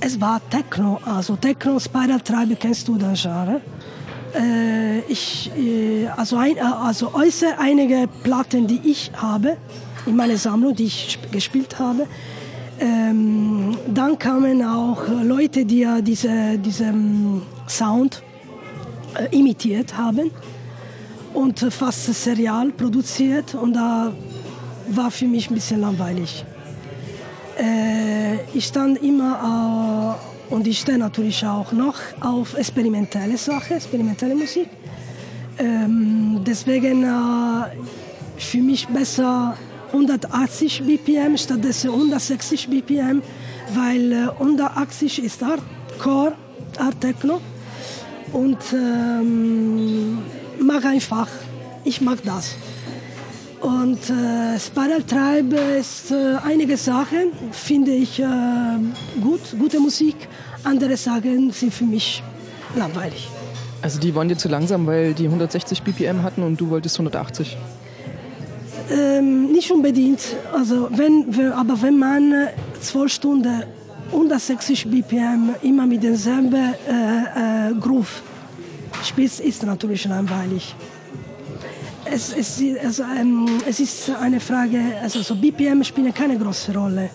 [0.00, 3.60] Es war Techno, also Techno, Spiral Tribe, kennst du das Genre?
[4.34, 9.56] Äh, ich, äh, also, ein, also äußere einige Platten, die ich habe
[10.04, 12.06] in meiner Sammlung, die ich gespielt habe.
[12.80, 18.20] Ähm, dann kamen auch Leute, die ja diese, diesen Sound
[19.14, 20.30] äh, imitiert haben
[21.34, 24.12] und fast serial produziert und da
[24.88, 26.44] war für mich ein bisschen langweilig.
[27.58, 30.18] Äh, ich stand immer
[30.50, 34.68] äh, und ich stehe natürlich auch noch auf experimentelle Sachen, experimentelle Musik.
[35.58, 37.66] Ähm, deswegen äh,
[38.36, 39.56] für mich besser
[39.92, 43.22] 180 BPM stattdessen 160 BPM,
[43.74, 46.34] weil äh, 180 ist Hardcore,
[46.78, 47.40] Art Techno
[48.34, 50.18] und ähm,
[50.60, 51.28] mag einfach.
[51.84, 52.56] Ich mag das.
[53.60, 58.26] Und äh, Spiral Tribe ist äh, einige Sachen, finde ich äh,
[59.22, 60.16] gut, gute Musik.
[60.64, 62.22] Andere Sachen sind für mich
[62.76, 63.28] langweilig.
[63.80, 67.56] Also die waren dir zu langsam, weil die 160 BPM hatten und du wolltest 180?
[68.90, 70.20] Ähm, nicht unbedingt.
[70.52, 72.48] Also wenn, aber wenn man
[72.80, 73.62] zwölf Stunden
[74.14, 78.22] 160 BPM immer mit demselben äh, äh, Groove
[79.02, 80.74] spielt, ist natürlich langweilig.
[82.04, 87.10] Es, es, also, ähm, es ist eine Frage, also so BPM spielen keine große Rolle.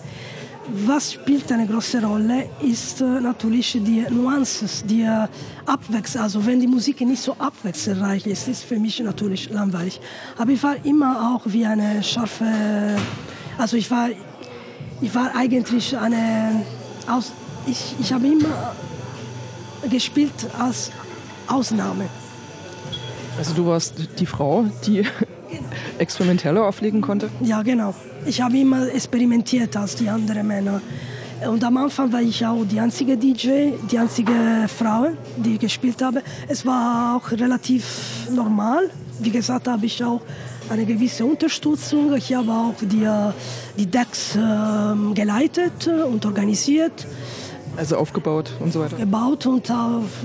[0.86, 5.26] Was spielt eine große Rolle, ist äh, natürlich die Nuances, die äh,
[5.64, 6.22] Abwechslung.
[6.22, 10.00] Also wenn die Musik nicht so abwechslungsreich ist, ist für mich natürlich langweilig.
[10.36, 12.44] Aber ich war immer auch wie eine scharfe,
[13.56, 14.08] also ich war,
[15.00, 16.62] ich war eigentlich eine,
[17.08, 17.32] aus,
[17.66, 18.74] ich, ich habe immer
[19.88, 20.90] gespielt als
[21.46, 22.06] Ausnahme.
[23.38, 25.04] Also du warst die Frau, die
[25.98, 27.30] experimenteller auflegen konnte?
[27.40, 27.94] Ja, genau.
[28.26, 30.80] Ich habe immer experimentiert als die anderen Männer.
[31.48, 34.32] Und am Anfang war ich auch die einzige DJ, die einzige
[34.68, 36.22] Frau, die gespielt habe.
[36.48, 38.90] Es war auch relativ normal.
[39.18, 40.20] Wie gesagt, habe ich auch
[40.70, 42.14] eine gewisse Unterstützung.
[42.16, 43.08] Ich habe auch die,
[43.76, 47.06] die Decks äh, geleitet und organisiert.
[47.76, 48.96] Also aufgebaut und so weiter?
[48.96, 49.70] Gebaut und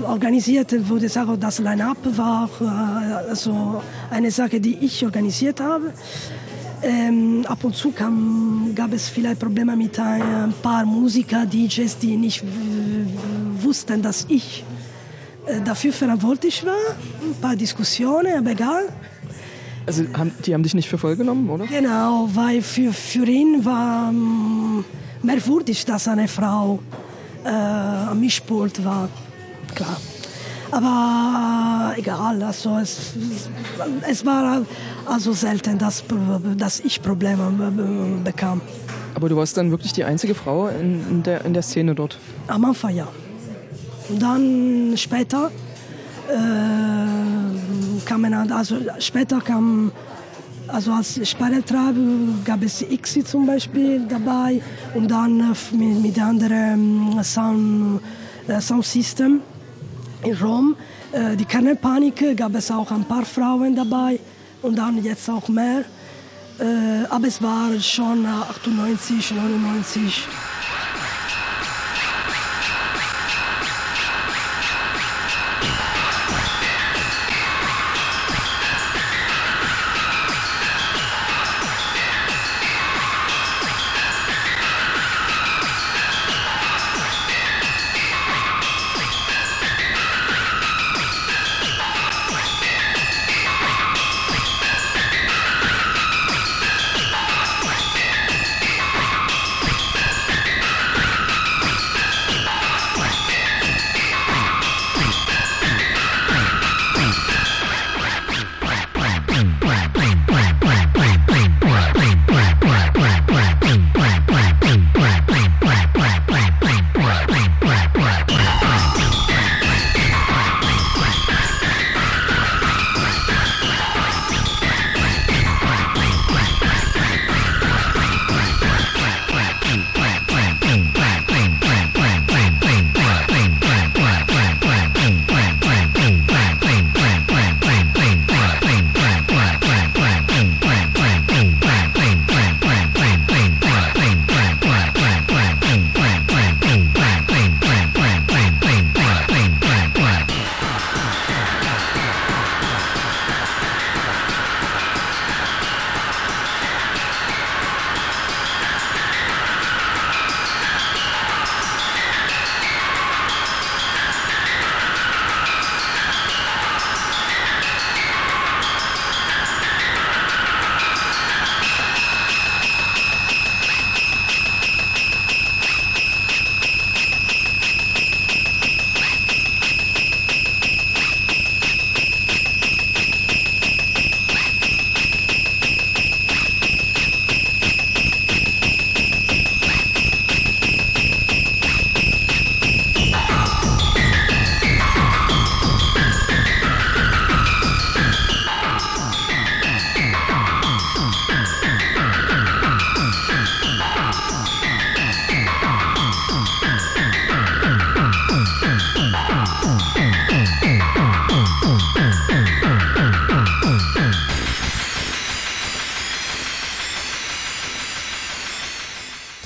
[0.02, 5.92] organisiert, würde ich sagen, das Line-Up war äh, also eine Sache, die ich organisiert habe.
[6.82, 12.16] Ähm, ab und zu kam, gab es vielleicht Probleme mit ein paar Musiker, DJs, die
[12.16, 12.44] nicht
[13.62, 14.64] wussten, dass ich
[15.46, 16.74] äh, dafür verantwortlich war.
[17.22, 18.88] Ein paar Diskussionen, aber egal.
[19.86, 21.66] Also haben, die haben dich nicht für voll genommen, oder?
[21.66, 24.84] Genau, weil für, für ihn war ähm,
[25.22, 26.80] merkwürdig, dass eine Frau
[27.44, 29.08] äh, am Mischpult war.
[29.74, 29.96] Klar.
[30.72, 33.12] Aber egal, also es,
[34.08, 34.62] es war
[35.06, 36.02] also selten, dass,
[36.56, 37.52] dass ich Probleme
[38.24, 38.60] bekam.
[39.14, 42.18] Aber du warst dann wirklich die einzige Frau in, in, der, in der Szene dort?
[42.48, 43.06] Am Anfang ja.
[44.08, 45.65] Und dann später äh,
[48.04, 49.92] kamen, also später kam,
[50.68, 51.94] also als Sperreltrab
[52.44, 54.60] gab es Ixi zum Beispiel dabei
[54.94, 58.00] und dann mit, mit anderen Sound,
[58.48, 59.40] äh, Sound System
[60.22, 60.76] in Rom.
[61.12, 64.18] Äh, die Kernpanik gab es auch ein paar Frauen dabei
[64.62, 65.84] und dann jetzt auch mehr.
[66.58, 70.28] Äh, aber es war schon 98, 99.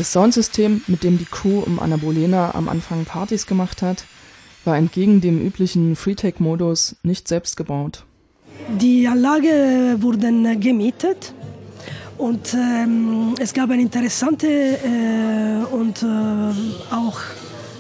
[0.01, 4.05] Das Soundsystem, mit dem die Crew um Anna Bolena am Anfang Partys gemacht hat,
[4.65, 8.07] war entgegen dem üblichen Freetake-Modus nicht selbst gebaut.
[8.79, 11.35] Die Anlage wurden gemietet
[12.17, 17.21] und ähm, es gab eine interessante äh, und äh, auch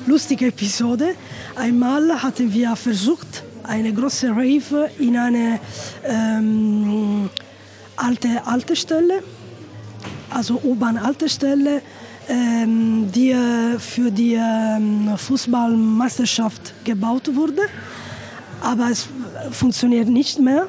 [0.06, 1.14] lustige Episode.
[1.56, 5.58] Einmal hatten wir versucht, eine große Rave in eine
[6.04, 7.30] ähm,
[7.96, 9.22] alte Haltestelle
[10.30, 11.82] also U-Bahn-Haltestelle,
[12.30, 13.34] ähm, die
[13.78, 17.62] für die ähm, Fußballmeisterschaft gebaut wurde.
[18.60, 19.08] Aber es
[19.50, 20.68] funktioniert nicht mehr.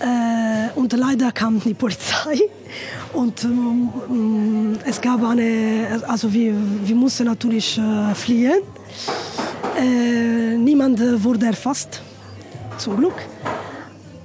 [0.00, 2.40] Äh, und leider kam die Polizei
[3.12, 8.62] und ähm, es gab eine, also wir, wir mussten natürlich äh, fliehen.
[9.78, 12.02] Äh, niemand wurde erfasst,
[12.78, 13.14] zum Glück.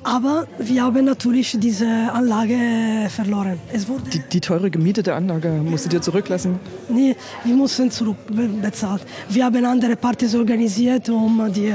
[0.07, 3.59] Aber wir haben natürlich diese Anlage verloren.
[4.13, 6.61] die, die, teure gemietete Anlage musstet ihr zurücklassen?
[6.87, 9.01] Nee, wir mussten zurückbezahlt.
[9.27, 11.73] Wir haben andere Partys organisiert, um die,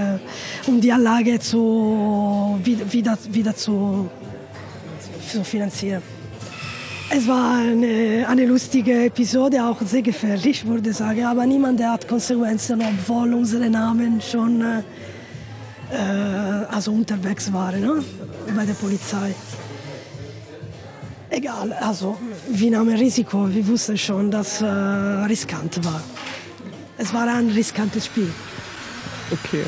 [0.67, 4.09] um die Anlage zu, wieder, wieder zu,
[5.31, 6.01] zu finanzieren.
[7.11, 11.23] Es war eine, eine, lustige Episode, auch sehr gefährlich, würde ich sagen.
[11.25, 14.83] Aber niemand hat Konsequenzen, obwohl unsere Namen schon äh,
[15.93, 18.05] äh, also unterwegs waren ne?
[18.55, 19.35] Bei der Polizei.
[21.31, 22.19] Egal, also
[22.49, 26.03] wir nahmen Risiko, wir wussten schon, dass es äh, riskant war.
[26.99, 28.31] Es war ein riskantes Spiel.
[29.31, 29.65] Okay.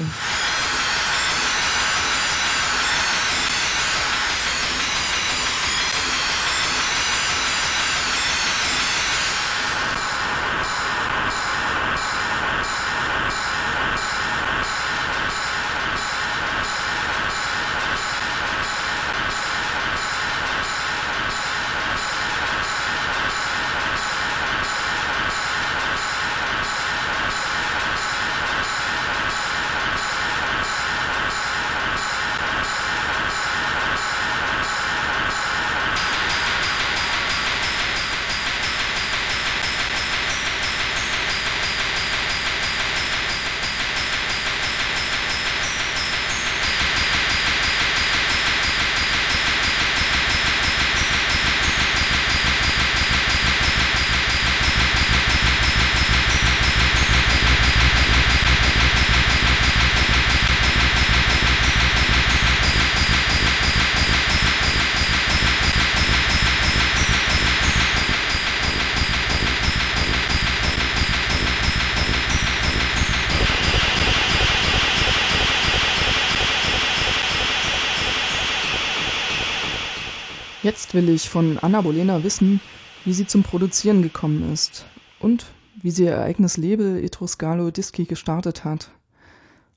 [80.95, 82.61] Will ich von Anna Bolena wissen,
[83.05, 84.87] wie sie zum Produzieren gekommen ist
[85.19, 85.47] und
[85.83, 88.91] wie sie ihr eigenes Label Etruscalo Dischi gestartet hat.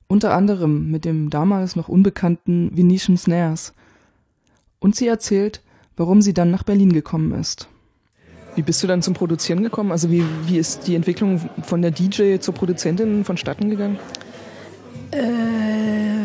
[0.06, 3.74] Unter anderem mit dem damals noch unbekannten Venetian Snares.
[4.78, 5.62] Und sie erzählt,
[5.96, 7.68] warum sie dann nach Berlin gekommen ist.
[8.54, 9.92] Wie bist du dann zum Produzieren gekommen?
[9.92, 13.98] Also wie, wie ist die Entwicklung von der DJ zur Produzentin vonstatten gegangen?
[15.10, 16.24] Äh,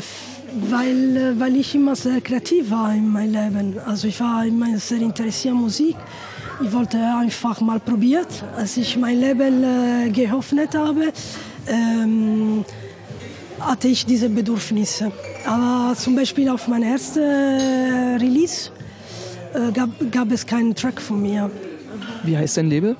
[0.56, 3.80] weil, äh, weil ich immer sehr kreativ war in meinem Leben.
[3.86, 5.96] Also ich war immer sehr interessiert an Musik.
[6.64, 8.28] Ich wollte einfach mal probieren.
[8.56, 11.12] Als ich mein Leben äh, geöffnet habe,
[11.68, 12.64] ähm,
[13.60, 15.12] hatte ich diese Bedürfnisse.
[15.46, 18.70] Aber zum Beispiel auf meinem ersten äh, Release
[19.54, 21.50] äh, gab, gab es keinen Track von mir.
[22.24, 22.96] Wie heißt dein Label?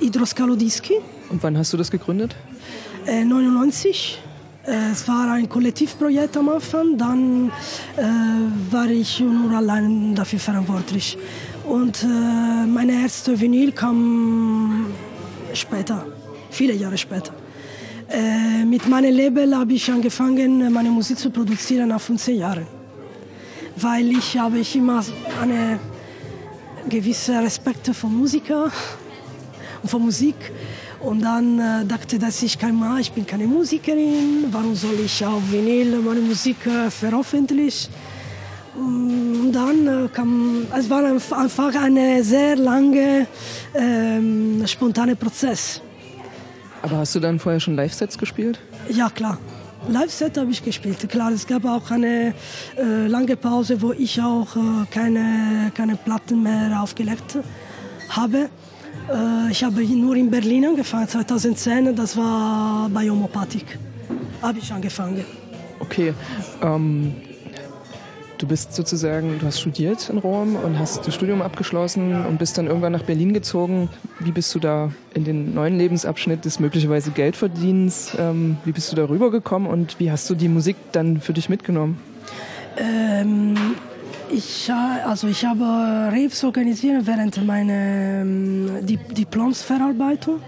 [0.00, 0.94] Hydroscalo Dischi.
[1.28, 2.36] Und wann hast du das gegründet?
[3.06, 4.18] Äh, 99.
[4.68, 7.50] Äh, es war ein Kollektivprojekt am Anfang, dann
[7.96, 8.02] äh,
[8.70, 11.16] war ich nur allein dafür verantwortlich.
[11.64, 14.86] Und äh, meine erste Vinyl kam
[15.54, 16.06] später,
[16.50, 17.32] viele Jahre später.
[18.10, 22.66] Äh, mit meinem Label habe ich angefangen, meine Musik zu produzieren nach 15 Jahren.
[23.76, 25.02] Weil ich habe ich immer
[25.40, 25.78] einen
[26.88, 28.70] gewissen Respekt vor Musiker
[29.82, 30.36] und vor Musik
[31.00, 35.24] und dann äh, dachte dass ich kein Mal, ich bin keine Musikerin, warum soll ich
[35.24, 37.92] auf Vinyl meine Musik äh, veröffentlichen?
[38.74, 43.26] Und dann äh, kam, es war einfach ein sehr langer,
[43.74, 45.80] ähm, spontaner Prozess.
[46.82, 48.60] Aber hast du dann vorher schon Live-Sets gespielt?
[48.88, 49.38] Ja, klar.
[49.88, 51.08] Live-Set habe ich gespielt.
[51.08, 52.34] Klar, es gab auch eine
[52.76, 57.38] äh, lange Pause, wo ich auch äh, keine, keine Platten mehr aufgelegt
[58.10, 58.48] habe.
[59.10, 63.78] Äh, ich habe nur in Berlin angefangen, 2010, das war bei Homopathik.
[64.42, 65.24] Habe ich angefangen.
[65.80, 66.12] Okay.
[66.62, 67.14] Ähm,
[68.38, 72.56] Du bist sozusagen, du hast studiert in Rom und hast das Studium abgeschlossen und bist
[72.56, 73.88] dann irgendwann nach Berlin gezogen.
[74.20, 78.96] Wie bist du da in den neuen Lebensabschnitt des möglicherweise Geldverdienens, ähm, wie bist du
[78.96, 81.98] da rübergekommen und wie hast du die Musik dann für dich mitgenommen?
[82.76, 83.56] Ähm,
[84.30, 87.72] ich, also ich habe Raves organisiert während meiner
[88.22, 90.40] ähm, Diplomsverarbeitung.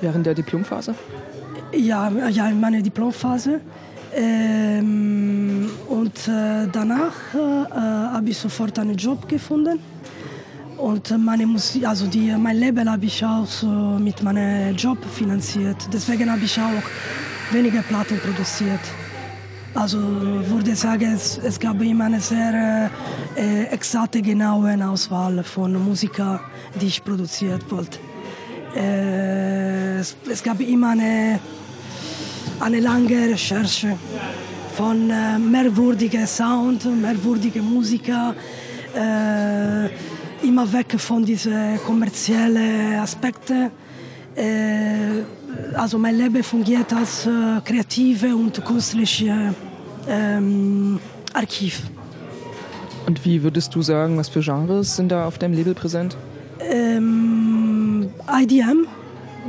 [0.00, 0.94] Während der Diplomphase?
[1.72, 3.60] Ja, ja in meiner Diplomphase.
[4.14, 9.80] Ähm, und äh, danach äh, habe ich sofort einen Job gefunden.
[10.76, 15.76] Und meine Musik, also die, mein Label habe ich auch so mit meinem Job finanziert.
[15.92, 18.80] Deswegen habe ich auch weniger Platten produziert.
[19.74, 22.90] Also würde sagen, es, es gab immer eine sehr
[23.36, 26.38] äh, exakte, genaue Auswahl von Musikern,
[26.80, 27.98] die ich produziert wollte.
[28.76, 31.40] Äh, es, es, gab immer eine,
[32.60, 33.98] eine lange Recherche
[34.76, 38.32] von äh, mehrwürdigen Sound, mehrwürdigen Musiker,
[38.94, 39.86] äh,
[40.46, 43.70] immer weg von diesen kommerziellen Aspekten.
[44.36, 45.22] Äh,
[45.74, 49.54] also mein Leben fungiert als äh, kreative und künstlerische
[50.08, 51.00] ähm,
[51.32, 51.82] Archiv.
[53.06, 56.16] Und wie würdest du sagen, was für Genres sind da auf deinem Label präsent?
[56.60, 58.86] Ähm, IDM,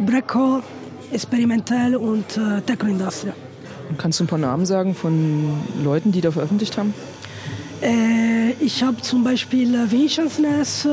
[0.06, 0.62] Breakcore,
[1.12, 3.32] experimentell und äh, Techno-Industrie.
[3.97, 5.51] Kannst du ein paar Namen sagen von
[5.84, 6.93] Leuten, die da veröffentlicht haben?
[7.82, 10.89] Äh, ich habe zum Beispiel Vincent Ness äh,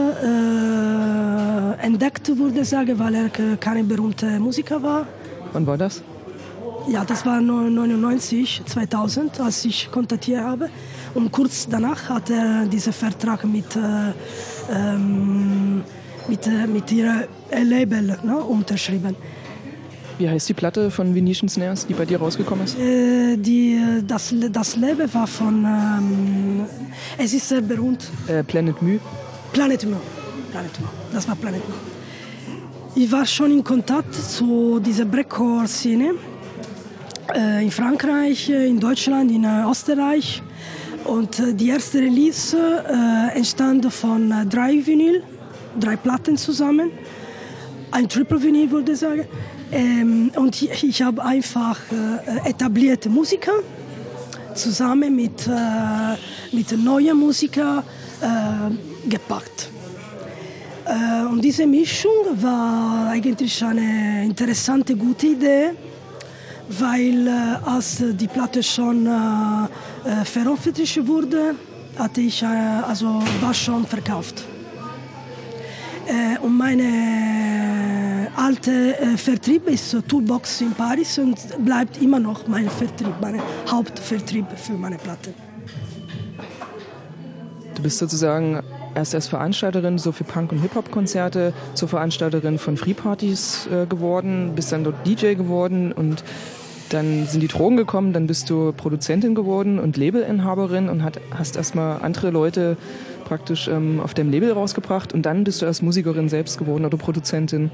[1.85, 5.07] entdeckt, würde ich sagen, weil er kein berühmter Musiker war.
[5.53, 6.03] Wann war das?
[6.89, 10.69] Ja, das war 1999, 2000, als ich kontaktiert habe.
[11.15, 14.13] Und kurz danach hat er diesen Vertrag mit, äh,
[14.73, 15.85] ähm,
[16.27, 17.25] mit, äh, mit ihrem
[17.63, 19.15] Label ne, unterschrieben.
[20.19, 22.79] Wie heißt die Platte von Venetian Snares, die bei dir rausgekommen ist?
[22.79, 25.65] Äh, die, das, das Label war von.
[25.65, 26.67] Ähm,
[27.19, 28.09] es ist sehr berühmt.
[28.27, 28.99] Äh, Planet Mu?
[29.53, 29.97] Planet Mu.
[30.51, 30.87] Planet Mu.
[31.13, 31.75] Das war Planet Mu.
[32.95, 36.15] Ich war schon in Kontakt zu dieser Breakcore-Szene
[37.35, 40.43] äh, in Frankreich, äh, in Deutschland, in äh, Österreich.
[41.05, 45.23] Und äh, die erste Release äh, entstand von drei Vinyl,
[45.81, 46.91] drei Platten zusammen.
[47.91, 49.25] Ein Triple Vinyl, würde ich sagen.
[49.73, 53.53] Ähm, und ich, ich habe einfach äh, etablierte Musiker
[54.55, 57.83] zusammen mit, äh, mit neuen Musikern
[58.21, 59.71] äh, gepackt.
[60.85, 65.71] Äh, und diese Mischung war eigentlich eine interessante, gute Idee,
[66.69, 67.31] weil äh,
[67.65, 71.55] als die Platte schon äh, veröffentlicht wurde,
[71.99, 74.45] hatte ich, also war schon verkauft.
[76.43, 77.32] und meine
[78.37, 84.47] alte äh, Vertrieb ist Toolbox in Paris und bleibt immer noch mein Vertrieb, mein Hauptvertrieb
[84.57, 85.35] für meine Platte.
[87.75, 88.63] Du bist sozusagen
[88.95, 94.73] erst als Veranstalterin so für Punk- und Hip-Hop-Konzerte zur Veranstalterin von Free-Partys äh, geworden, bist
[94.73, 96.23] dann dort DJ geworden und
[96.91, 101.57] dann sind die Drogen gekommen, dann bist du Produzentin geworden und Labelinhaberin und hat, hast
[101.57, 102.77] erstmal andere Leute
[103.25, 106.99] praktisch ähm, auf deinem Label rausgebracht und dann bist du erst Musikerin selbst geworden oder
[106.99, 107.71] Produzentin.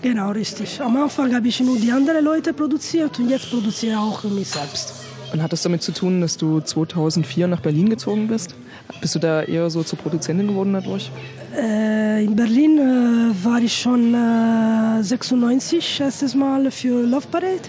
[0.00, 0.80] Genau, richtig.
[0.80, 4.48] Am Anfang habe ich nur die anderen Leute produziert und jetzt produziere ich auch mich
[4.48, 4.94] selbst.
[5.32, 8.54] Und hat das damit zu tun, dass du 2004 nach Berlin gezogen bist?
[9.00, 11.10] Bist du da eher so zur Produzentin geworden dadurch?
[11.54, 17.68] Äh, in Berlin äh, war ich schon äh, 96 erstes Mal für Love Parade.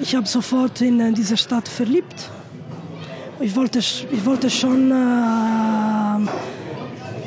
[0.00, 2.30] Ich habe sofort in äh, diese Stadt verliebt.
[3.40, 4.94] Ich wollte, ich wollte schon äh,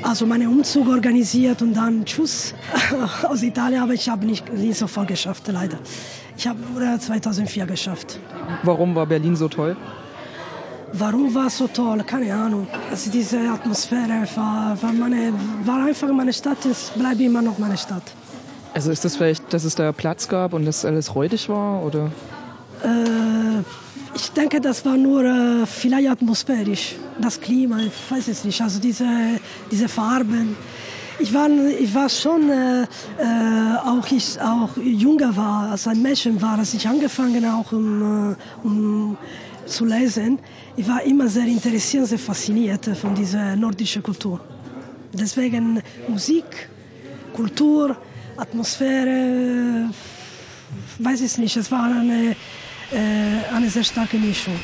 [0.04, 2.54] also meinen Umzug organisiert und dann Tschüss
[3.24, 5.78] aus Italien, aber ich habe nicht, nicht sofort geschafft, leider.
[6.38, 8.20] Ich habe nur 2004 geschafft.
[8.64, 9.76] Warum war Berlin so toll?
[10.94, 12.04] Warum war es so toll?
[12.06, 12.68] Keine Ahnung.
[12.90, 15.34] Also diese Atmosphäre war, war, meine,
[15.64, 18.04] war einfach meine Stadt, es bleibt immer noch meine Stadt.
[18.74, 22.12] Also ist das vielleicht, dass es da Platz gab und dass alles räudig war, oder?
[22.84, 23.64] Äh,
[24.16, 26.96] ich denke, das war nur äh, vielleicht atmosphärisch.
[27.20, 28.62] Das Klima, ich weiß es nicht.
[28.62, 29.06] Also diese,
[29.70, 30.56] diese Farben.
[31.20, 32.88] Ich war, ich war schon, äh, äh,
[33.86, 38.36] auch ich auch jünger war, als ein Mädchen war, als ich angefangen auch um, äh,
[38.64, 39.18] um
[39.66, 40.40] zu lesen.
[40.76, 44.40] Ich war immer sehr interessiert, sehr fasziniert von dieser nordischen Kultur.
[45.14, 46.70] Deswegen Musik,
[47.34, 47.96] Kultur,
[48.38, 49.90] Atmosphäre,
[51.00, 51.58] weiß ich nicht.
[51.58, 52.36] Es war eine
[52.92, 54.60] äh, eine sehr starke Mischung.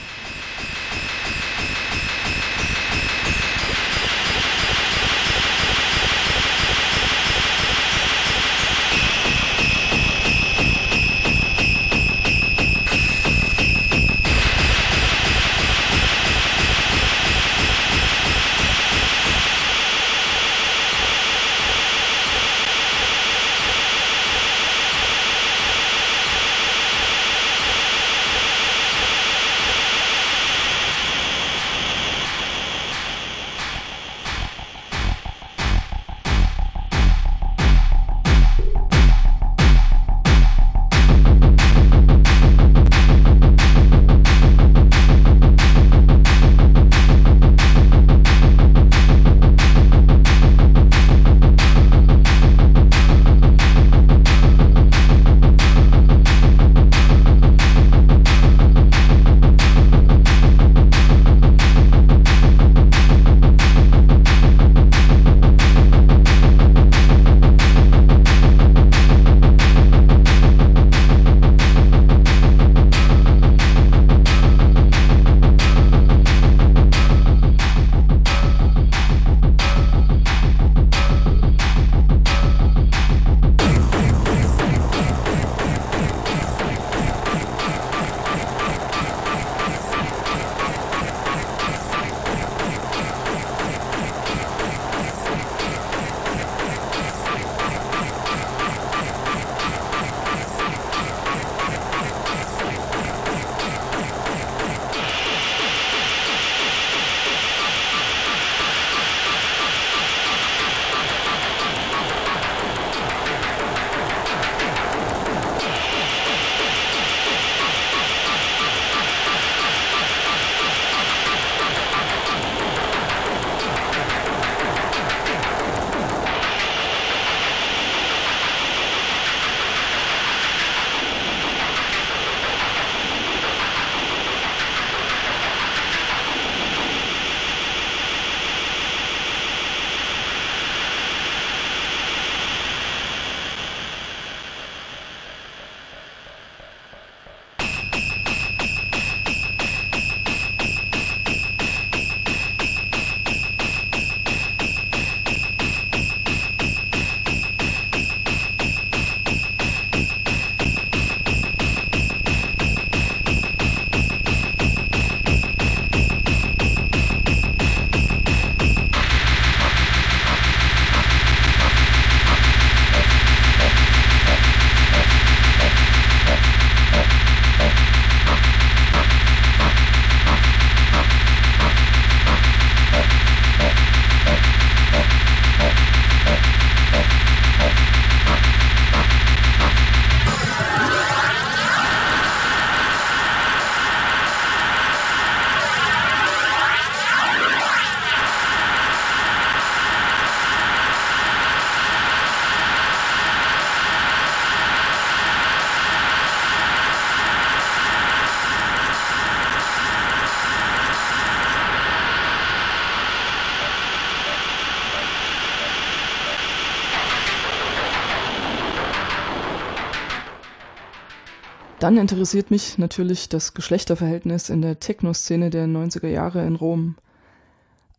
[221.88, 226.98] Dann interessiert mich natürlich das Geschlechterverhältnis in der Techno-Szene der 90er Jahre in Rom.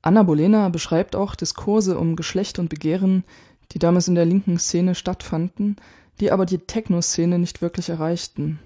[0.03, 3.25] Anna Bolena beschreibt auch Diskurse um Geschlecht und Begehren,
[3.73, 5.77] die damals in der linken Szene stattfanden,
[6.21, 8.59] die aber die Techno-Szene nicht wirklich erreichten.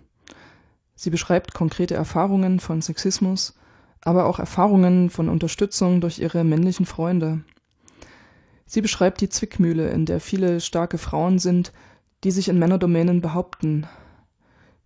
[0.97, 3.55] Sie beschreibt konkrete Erfahrungen von Sexismus,
[4.01, 7.43] aber auch Erfahrungen von Unterstützung durch ihre männlichen Freunde.
[8.67, 11.73] Sie beschreibt die Zwickmühle, in der viele starke Frauen sind,
[12.25, 13.87] die sich in Männerdomänen behaupten.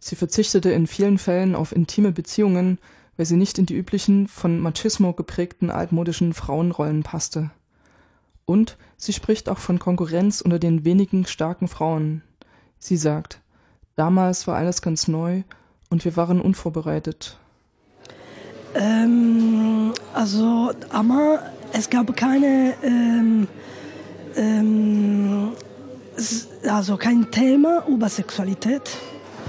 [0.06, 2.78] Sie verzichtete in vielen Fällen auf intime Beziehungen,
[3.16, 7.50] weil sie nicht in die üblichen, von Machismo geprägten altmodischen Frauenrollen passte.
[8.44, 12.22] Und sie spricht auch von Konkurrenz unter den wenigen starken Frauen.
[12.78, 13.40] Sie sagt,
[13.96, 15.42] damals war alles ganz neu
[15.90, 17.36] und wir waren unvorbereitet.
[18.76, 23.48] Ähm, also, aber es gab keine, ähm,
[24.36, 25.48] ähm,
[26.68, 28.88] also kein Thema über Sexualität.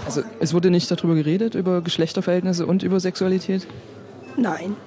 [0.08, 3.68] Also es wurde nicht darüber geredet, über Geschlechterverhältnisse und über Sexualität?
[4.38, 4.78] Nein.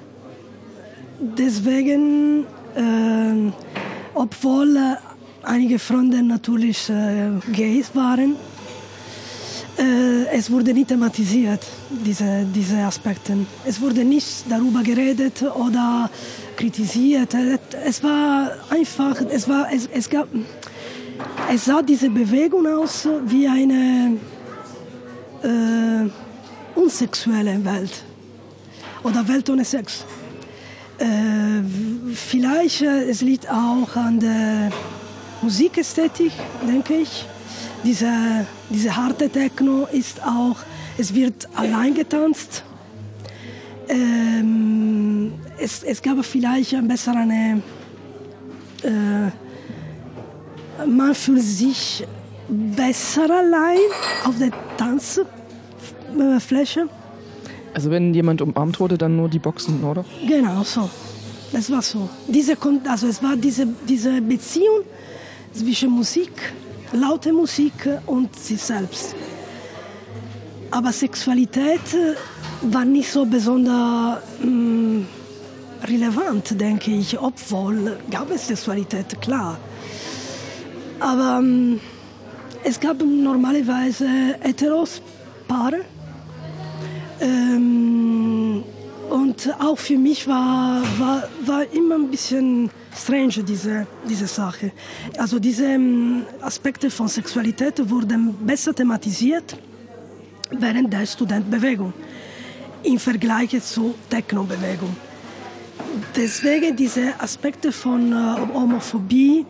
[1.20, 3.52] Deswegen, äh,
[4.14, 4.96] obwohl äh,
[5.42, 8.36] einige Freunde natürlich äh, gays waren,
[9.78, 13.36] äh, es wurde nicht thematisiert, diese, diese Aspekte.
[13.66, 16.08] Es wurde nicht darüber geredet oder
[16.56, 17.36] kritisiert.
[17.84, 20.28] Es war einfach, es, war, es, es, gab,
[21.52, 24.16] es sah diese Bewegung aus wie eine
[25.42, 28.02] äh, unsexuelle Welt
[29.02, 30.04] oder Welt ohne Sex.
[30.98, 31.62] Äh,
[32.14, 34.70] vielleicht äh, es liegt auch an der
[35.42, 36.32] Musikästhetik,
[36.66, 37.26] denke ich.
[37.82, 40.56] Diese, diese harte Techno ist auch,
[40.98, 42.62] es wird allein getanzt.
[43.88, 47.62] Ähm, es, es gab vielleicht ein besser eine,
[48.82, 49.30] äh,
[50.86, 52.06] man fühlt sich
[52.48, 53.78] besser allein
[54.24, 54.50] auf der
[54.80, 56.88] Tanzfläche.
[57.74, 60.04] Also wenn jemand umarmt wurde, dann nur die Boxen, oder?
[60.26, 60.88] Genau so.
[61.52, 62.08] Das war so.
[62.26, 62.56] Diese,
[62.88, 64.80] also es war diese, diese Beziehung
[65.52, 66.32] zwischen Musik
[66.92, 69.14] laute Musik und sich selbst.
[70.70, 71.80] Aber Sexualität
[72.62, 75.06] war nicht so besonders mh, mm,
[75.84, 79.56] relevant, denke ich, obwohl gab es Sexualität, klar.
[81.00, 81.80] Aber mh, mm,
[82.64, 84.06] es gab normalerweise
[84.40, 85.80] Heteros-Paare.
[87.20, 88.62] Ähm,
[89.10, 94.72] und auch für mich war, war, war immer ein bisschen strange, diese, diese Sache.
[95.18, 99.56] Also diese ähm, Aspekte von Sexualität wurden besser thematisiert
[100.50, 101.92] während der Studentenbewegung
[102.82, 104.96] im Vergleich zur Techno-Bewegung.
[106.14, 109.44] Deswegen diese Aspekte von äh, Homophobie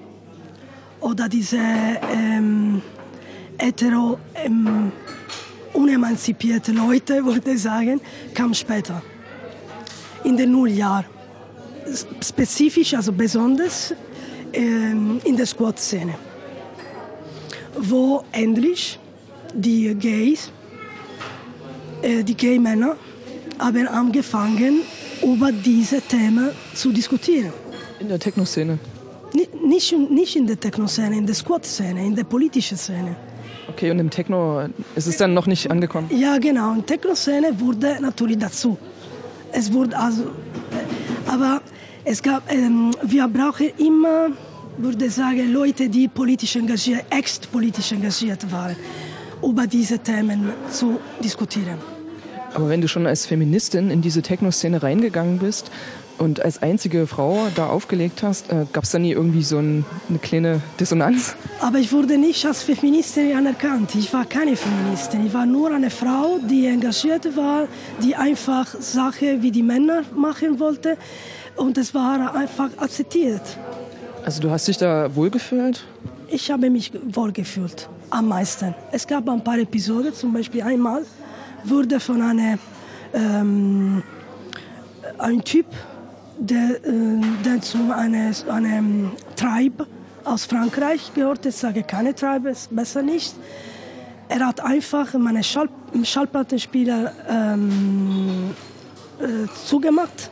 [1.00, 2.82] oder diese ähm,
[3.60, 4.92] hetero ähm,
[5.72, 8.00] unemanzipierte Leute, würde ich sagen,
[8.34, 9.02] kam später,
[10.24, 11.06] in den Nulljahren
[12.22, 13.94] spezifisch, also besonders
[14.52, 16.14] ähm, in der Squad-Szene,
[17.78, 18.98] wo endlich
[19.54, 20.52] die Gays,
[22.02, 22.96] äh, die Gay-Männer,
[23.58, 24.82] haben angefangen,
[25.22, 27.52] über diese Themen zu diskutieren.
[27.98, 28.78] In der Techno-Szene?
[29.32, 33.16] Nicht, nicht in der Techno-Szene, in der Squad-Szene, in der politischen Szene.
[33.70, 36.10] Okay, und im Techno ist es dann noch nicht angekommen?
[36.12, 36.72] Ja, genau.
[36.72, 38.76] In der Techno-Szene wurde natürlich dazu.
[39.52, 40.30] Es wurde also,
[41.26, 41.60] aber
[42.04, 44.28] es gab, ähm, wir brauchen immer,
[44.78, 48.76] würde ich sagen, Leute, die politisch engagiert, ex-politisch engagiert waren,
[49.42, 51.78] über diese Themen zu diskutieren.
[52.54, 55.70] Aber wenn du schon als Feministin in diese Techno-Szene reingegangen bist
[56.20, 59.86] und als einzige Frau da aufgelegt hast, äh, gab es da nie irgendwie so ein,
[60.08, 61.34] eine kleine Dissonanz?
[61.60, 63.94] Aber ich wurde nicht als Feministin anerkannt.
[63.94, 65.26] Ich war keine Feministin.
[65.26, 67.66] Ich war nur eine Frau, die engagiert war,
[68.02, 70.98] die einfach Sachen wie die Männer machen wollte
[71.56, 73.42] und es war einfach akzeptiert.
[74.24, 75.84] Also du hast dich da wohlgefühlt?
[76.28, 78.74] Ich habe mich wohlgefühlt, am meisten.
[78.92, 81.02] Es gab ein paar Episoden, zum Beispiel einmal
[81.64, 82.58] wurde von einem
[83.14, 84.02] ähm,
[85.18, 85.66] ein Typ,
[86.40, 89.86] der, äh, der zu einem, einem Tribe
[90.24, 93.34] aus Frankreich gehört, ich sage keine Tribe, ist besser nicht.
[94.28, 95.68] Er hat einfach meine Schall,
[96.02, 98.54] Schallplattenspieler ähm,
[99.18, 100.30] äh, zugemacht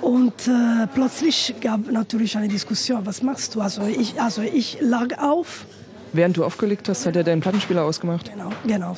[0.00, 3.60] und äh, plötzlich gab natürlich eine Diskussion, was machst du?
[3.60, 5.64] Also ich, also ich lag auf.
[6.12, 8.30] Während du aufgelegt hast, hat er deinen Plattenspieler ausgemacht?
[8.30, 8.96] Genau, genau.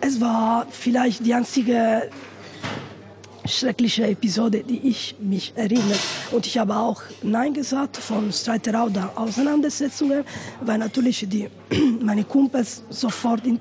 [0.00, 2.08] Es war vielleicht die einzige
[3.46, 5.98] schreckliche Episode, die ich mich erinnere.
[6.32, 10.24] Und ich habe auch Nein gesagt von Streiterei oder Auseinandersetzungen,
[10.60, 11.48] weil natürlich die,
[12.00, 13.60] meine Kumpels sofort in,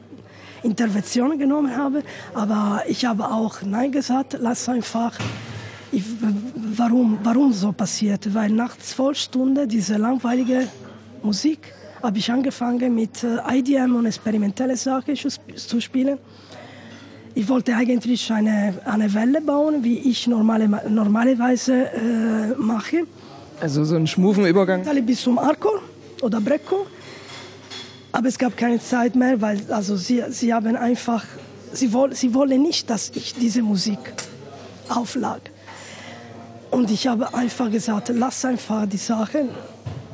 [0.63, 2.03] Intervention genommen habe.
[2.33, 5.17] Aber ich habe auch Nein gesagt, lass einfach.
[5.91, 6.03] Ich,
[6.77, 8.33] warum, warum so passiert?
[8.33, 10.67] Weil nach zwölf Stunden diese langweilige
[11.23, 16.17] Musik habe ich angefangen mit äh, IDM und experimentelle Sachen zu spielen.
[17.35, 23.03] Ich wollte eigentlich eine, eine Welle bauen, wie ich normale, normalerweise äh, mache.
[23.61, 24.83] Also so ein Schmufenübergang?
[25.05, 25.79] Bis zum Arco
[26.21, 26.87] oder Brecco.
[28.11, 31.23] Aber es gab keine Zeit mehr, weil also sie, sie haben einfach,
[31.73, 33.99] sie, woll, sie wollen nicht, dass ich diese Musik
[34.89, 35.41] auflag.
[36.71, 39.49] Und ich habe einfach gesagt, lass einfach die Sachen,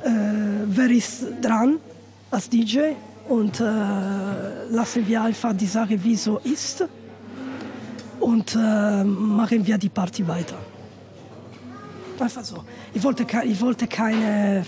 [0.04, 0.10] äh,
[0.66, 1.78] wer ist dran
[2.32, 2.92] als DJ
[3.30, 3.64] und äh,
[4.70, 6.86] lassen wir einfach die Sache, wie so ist
[8.20, 10.58] und äh, machen wir die Party weiter.
[12.20, 12.64] Einfach so.
[12.94, 14.66] Ich wollte, ich wollte keine,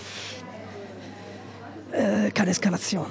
[1.92, 3.06] äh, keine Eskalation.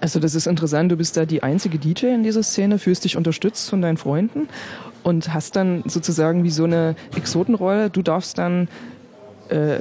[0.00, 3.16] Also das ist interessant, du bist da die einzige DJ in dieser Szene, fühlst dich
[3.16, 4.48] unterstützt von deinen Freunden
[5.02, 7.90] und hast dann sozusagen wie so eine Exotenrolle.
[7.90, 8.68] Du darfst dann
[9.48, 9.78] äh,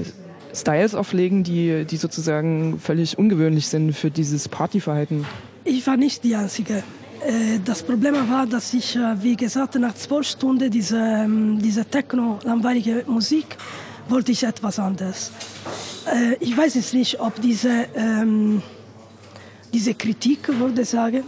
[0.54, 5.26] Styles auflegen, die, die sozusagen völlig ungewöhnlich sind für dieses Partyverhalten.
[5.64, 6.84] Ich war nicht die Einzige.
[7.22, 11.86] Äh, das Problem war, dass ich, äh, wie gesagt, nach zwölf Stunden diese, ähm, diese
[11.86, 13.58] Techno-langweilige Musik
[14.08, 15.32] wollte ich etwas anderes.
[16.06, 18.62] Äh, ich weiß jetzt nicht, ob diese, ähm,
[19.74, 21.24] diese Kritik, würde sagen,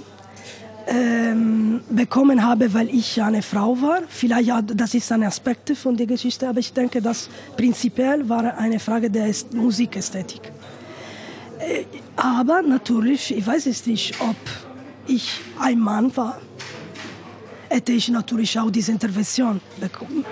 [0.89, 4.01] ähm, bekommen habe, weil ich eine Frau war.
[4.07, 8.79] Vielleicht das ist ein Aspekt von der Geschichte, aber ich denke, dass prinzipiell war eine
[8.79, 10.53] Frage der Musikästhetik.
[12.15, 14.35] Aber natürlich, ich weiß es nicht, ob
[15.07, 16.39] ich ein Mann war,
[17.69, 20.25] hätte ich natürlich auch diese Intervention bekommen,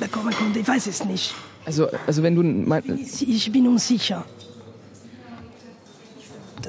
[0.00, 0.56] bekommen können.
[0.56, 1.34] Ich weiß es nicht.
[1.64, 2.94] Also, also wenn du...
[2.94, 4.24] Ich, ich bin unsicher.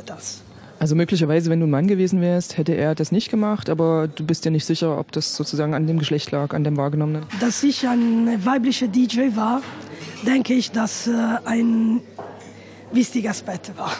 [0.05, 0.41] Das.
[0.79, 4.23] Also möglicherweise, wenn du ein Mann gewesen wärst, hätte er das nicht gemacht, aber du
[4.23, 7.23] bist dir nicht sicher, ob das sozusagen an dem Geschlecht lag, an dem wahrgenommenen.
[7.39, 9.61] Dass ich ein weiblicher DJ war,
[10.25, 11.11] denke ich, dass äh,
[11.45, 12.01] ein
[12.91, 13.91] wichtiger Aspekt war.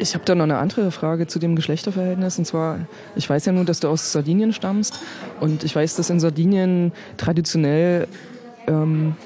[0.00, 2.38] Ich habe da noch eine andere Frage zu dem Geschlechterverhältnis.
[2.38, 2.78] Und zwar,
[3.16, 5.00] ich weiß ja nur, dass du aus Sardinien stammst.
[5.40, 8.06] Und ich weiß, dass in Sardinien traditionell
[8.68, 9.16] ähm,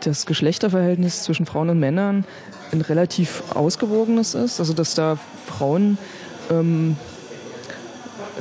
[0.00, 2.24] das Geschlechterverhältnis zwischen Frauen und Männern
[2.72, 4.60] ein relativ ausgewogenes ist.
[4.60, 5.96] Also dass da Frauen
[6.50, 6.96] ähm,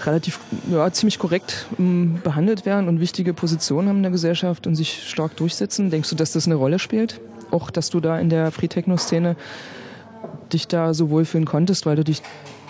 [0.06, 0.40] relativ
[0.70, 5.08] ja, ziemlich korrekt ähm, behandelt werden und wichtige Positionen haben in der Gesellschaft und sich
[5.08, 5.90] stark durchsetzen.
[5.90, 7.22] Denkst du, dass das eine Rolle spielt?
[7.50, 9.38] Auch, dass du da in der Free Techno Szene
[10.52, 12.22] dich da so wohlfühlen konntest, weil du dich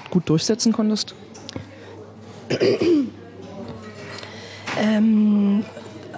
[0.09, 1.15] gut durchsetzen konntest?
[4.79, 5.63] Ähm,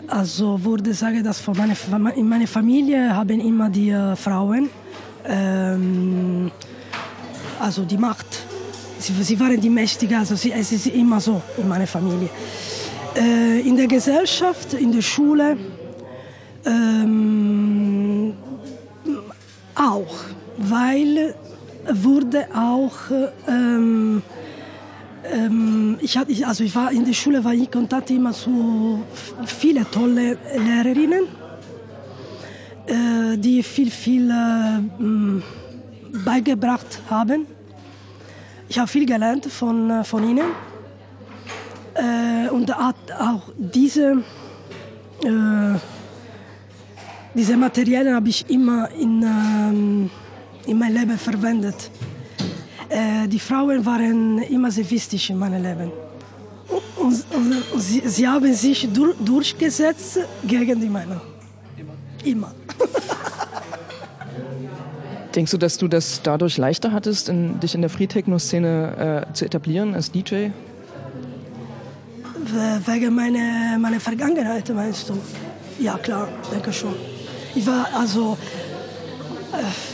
[0.08, 1.76] also würde sagen, dass von meine,
[2.16, 4.70] in meiner Familie haben immer die äh, Frauen
[5.26, 6.52] ähm,
[7.60, 8.28] also die Macht.
[9.00, 12.30] Sie, sie, waren die Mächtigen, also sie, es ist immer so in meiner Familie.
[13.16, 15.58] Äh, in der Gesellschaft, in der Schule
[16.66, 18.34] ähm,
[19.76, 20.16] auch,
[20.58, 21.36] weil
[21.92, 22.94] wurde auch
[23.48, 24.22] ähm,
[25.32, 29.04] ähm, ich, hatte, also ich war in der Schule war ich in Kontakt immer zu
[29.46, 31.24] viele tolle Lehrerinnen,
[32.88, 37.48] äh, die viel viel äh, beigebracht haben.
[38.70, 40.48] Ich habe viel gelernt von, äh, von ihnen
[41.96, 44.24] äh, und auch diese
[45.24, 45.78] äh,
[47.36, 50.10] diese Materialien habe ich immer in ähm,
[50.65, 51.90] in meinem Leben verwendet.
[52.90, 55.91] Äh, die Frauen waren immer sehr wichtig in meinem Leben.
[56.95, 61.22] Und, und, und sie, sie, haben sich dur, durchgesetzt gegen die Männer.
[62.23, 62.53] Immer.
[65.35, 69.45] Denkst du, dass du das dadurch leichter hattest, in, dich in der Free-Techno-Szene äh, zu
[69.45, 70.49] etablieren als DJ?
[72.85, 75.18] Wegen meiner, meiner Vergangenheit, meinst du?
[75.80, 76.94] Ja, klar, denke schon.
[77.56, 78.38] Ich war also.
[79.52, 79.93] Äh,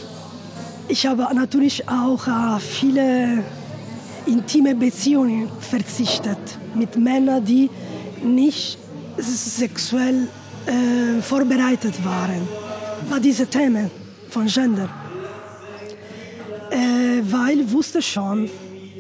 [0.90, 3.44] ich habe natürlich auch äh, viele
[4.26, 6.38] intime Beziehungen verzichtet
[6.74, 7.70] mit Männern, die
[8.24, 8.78] nicht
[9.18, 10.28] sexuell
[10.66, 12.48] äh, vorbereitet waren
[13.10, 13.90] bei diesen Themen
[14.30, 14.90] von Gender.
[16.72, 18.50] Äh, weil ich wusste schon,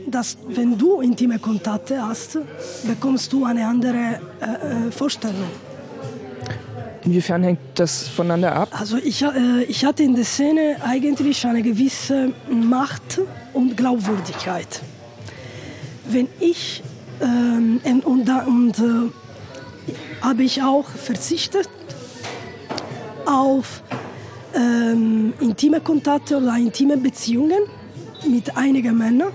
[0.07, 2.38] dass wenn du intime Kontakte hast,
[2.86, 5.68] bekommst du eine andere äh, äh Vorstellung.
[7.05, 8.69] Inwiefern hängt das voneinander ab?
[8.71, 13.21] Also ich, äh, ich hatte in der Szene eigentlich eine gewisse Macht
[13.53, 14.81] und Glaubwürdigkeit.
[16.09, 16.84] Wenn ich
[17.21, 19.11] ähm, und, da, und äh,
[20.21, 21.69] habe ich auch verzichtet
[23.26, 23.84] auf
[24.55, 27.59] ähm, intime Kontakte oder intime Beziehungen
[28.27, 29.31] mit einigen Männern,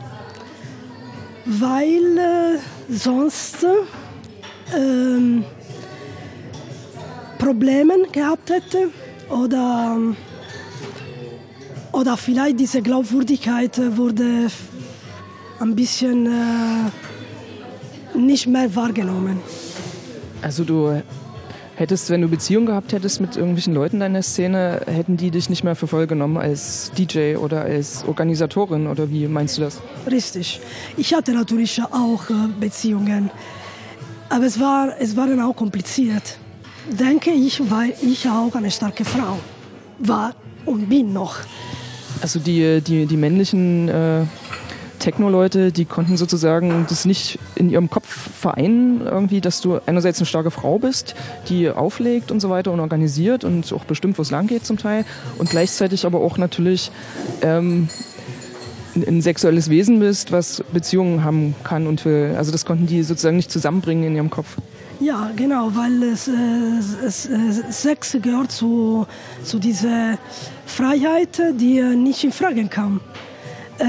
[1.45, 3.67] weil äh, sonst
[4.77, 5.45] ähm,
[7.45, 8.89] Probleme gehabt hätte
[9.29, 9.99] oder,
[11.93, 14.47] oder vielleicht diese Glaubwürdigkeit wurde
[15.61, 19.41] ein bisschen äh, nicht mehr wahrgenommen.
[20.41, 21.03] Also du
[21.77, 25.65] hättest, wenn du Beziehung gehabt hättest mit irgendwelchen Leuten deiner Szene, hätten die dich nicht
[25.65, 29.83] mehr für voll genommen als DJ oder als Organisatorin oder wie meinst du das?
[30.11, 30.63] Richtig.
[30.97, 33.31] Ich hatte natürlich auch äh, Beziehungen,
[34.31, 36.39] aber es war, es war dann auch kompliziert.
[36.91, 39.39] Denke ich, weil ich auch eine starke Frau
[39.99, 40.35] war
[40.67, 41.37] und bin noch.
[42.21, 44.25] Also die, die, die männlichen äh,
[44.99, 50.27] Techno-Leute, die konnten sozusagen das nicht in ihrem Kopf vereinen, irgendwie, dass du einerseits eine
[50.27, 51.15] starke Frau bist,
[51.49, 54.79] die auflegt und so weiter und organisiert und auch bestimmt, wo es lang geht zum
[54.79, 55.05] Teil
[55.39, 56.91] und gleichzeitig aber auch natürlich
[57.43, 57.89] ähm,
[58.95, 62.35] ein sexuelles Wesen bist, was Beziehungen haben kann und will.
[62.37, 64.57] Also das konnten die sozusagen nicht zusammenbringen in ihrem Kopf.
[65.01, 69.07] Ja, genau, weil es, es, es, Sex gehört zu,
[69.43, 70.19] zu dieser
[70.67, 73.01] Freiheit, die nicht in Frage kam.
[73.79, 73.85] Äh,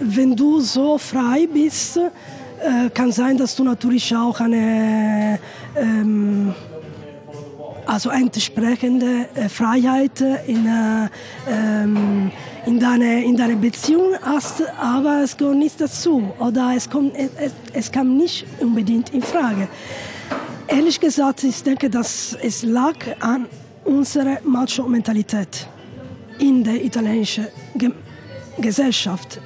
[0.00, 5.38] wenn du so frei bist, äh, kann sein, dass du natürlich auch eine
[5.74, 6.54] ähm,
[7.86, 11.08] also entsprechende äh, Freiheit in, äh,
[11.48, 12.30] ähm,
[12.66, 17.52] in, deine, in deine Beziehung hast, aber es gehört nicht dazu oder es, kommt, es,
[17.72, 19.68] es kam nicht unbedingt in Frage.
[20.68, 23.46] Ehrlich gesagt, ich denke, dass es lag an
[23.84, 25.66] unserer Macho-Mentalität
[26.38, 28.12] in der italienischen Gemeinschaft
[28.58, 29.40] Gesellschaft.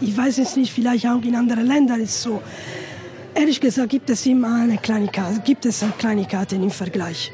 [0.00, 2.42] Ich weiß es nicht, vielleicht auch in anderen Ländern ist es so.
[3.34, 7.32] Ehrlich gesagt gibt es immer eine Kleinigkeit, gibt es Kleinigkeiten im Vergleich.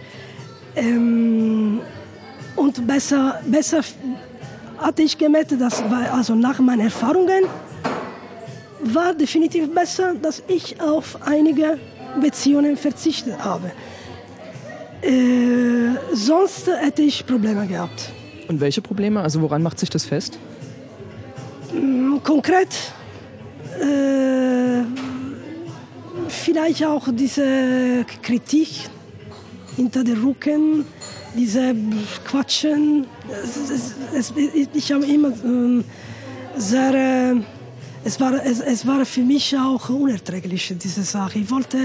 [0.74, 1.80] Ähm,
[2.56, 3.82] und besser, besser
[4.82, 7.44] hatte ich gemerkt, dass also nach meinen Erfahrungen
[8.84, 11.78] war definitiv besser, dass ich auf einige
[12.20, 13.70] Beziehungen verzichtet habe.
[15.02, 18.12] Äh, sonst hätte ich Probleme gehabt.
[18.48, 19.20] Und welche Probleme?
[19.20, 20.38] Also woran macht sich das fest?
[22.22, 22.92] konkret
[23.80, 24.82] äh,
[26.28, 28.88] vielleicht auch diese Kritik
[29.76, 30.84] hinter den Rücken,
[31.36, 31.74] diese
[32.24, 33.06] Quatschen.
[33.42, 34.32] Es, es,
[34.74, 35.82] ich habe immer äh,
[36.56, 37.40] sehr, äh,
[38.04, 41.38] es, war, es, es war für mich auch unerträglich, diese Sache.
[41.38, 41.78] Ich wollte,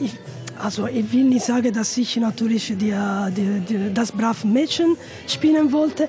[0.00, 0.12] ich,
[0.58, 2.94] also ich will nicht sagen, dass ich natürlich die,
[3.36, 4.96] die, die, das brave Mädchen
[5.26, 6.08] spielen wollte,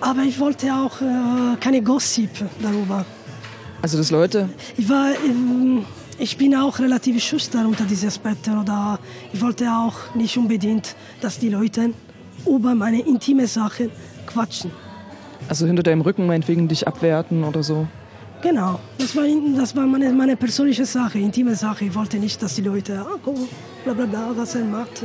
[0.00, 2.30] aber ich wollte auch äh, keine Gossip
[2.62, 3.04] darüber.
[3.82, 4.48] Also dass Leute?
[4.76, 5.84] Ich war, ähm,
[6.20, 8.98] ich bin auch relativ schüchtern unter diesen Aspekten oder
[9.32, 11.90] ich wollte auch nicht unbedingt, dass die Leute
[12.46, 13.90] über meine intime Sachen
[14.26, 14.70] quatschen.
[15.48, 17.86] Also hinter deinem Rücken meinetwegen dich abwerten oder so?
[18.42, 19.24] Genau, das war,
[19.56, 21.86] das war meine, meine persönliche Sache, intime Sache.
[21.86, 23.36] Ich wollte nicht, dass die Leute, ah, guck,
[23.84, 25.02] bla bla bla, was er macht.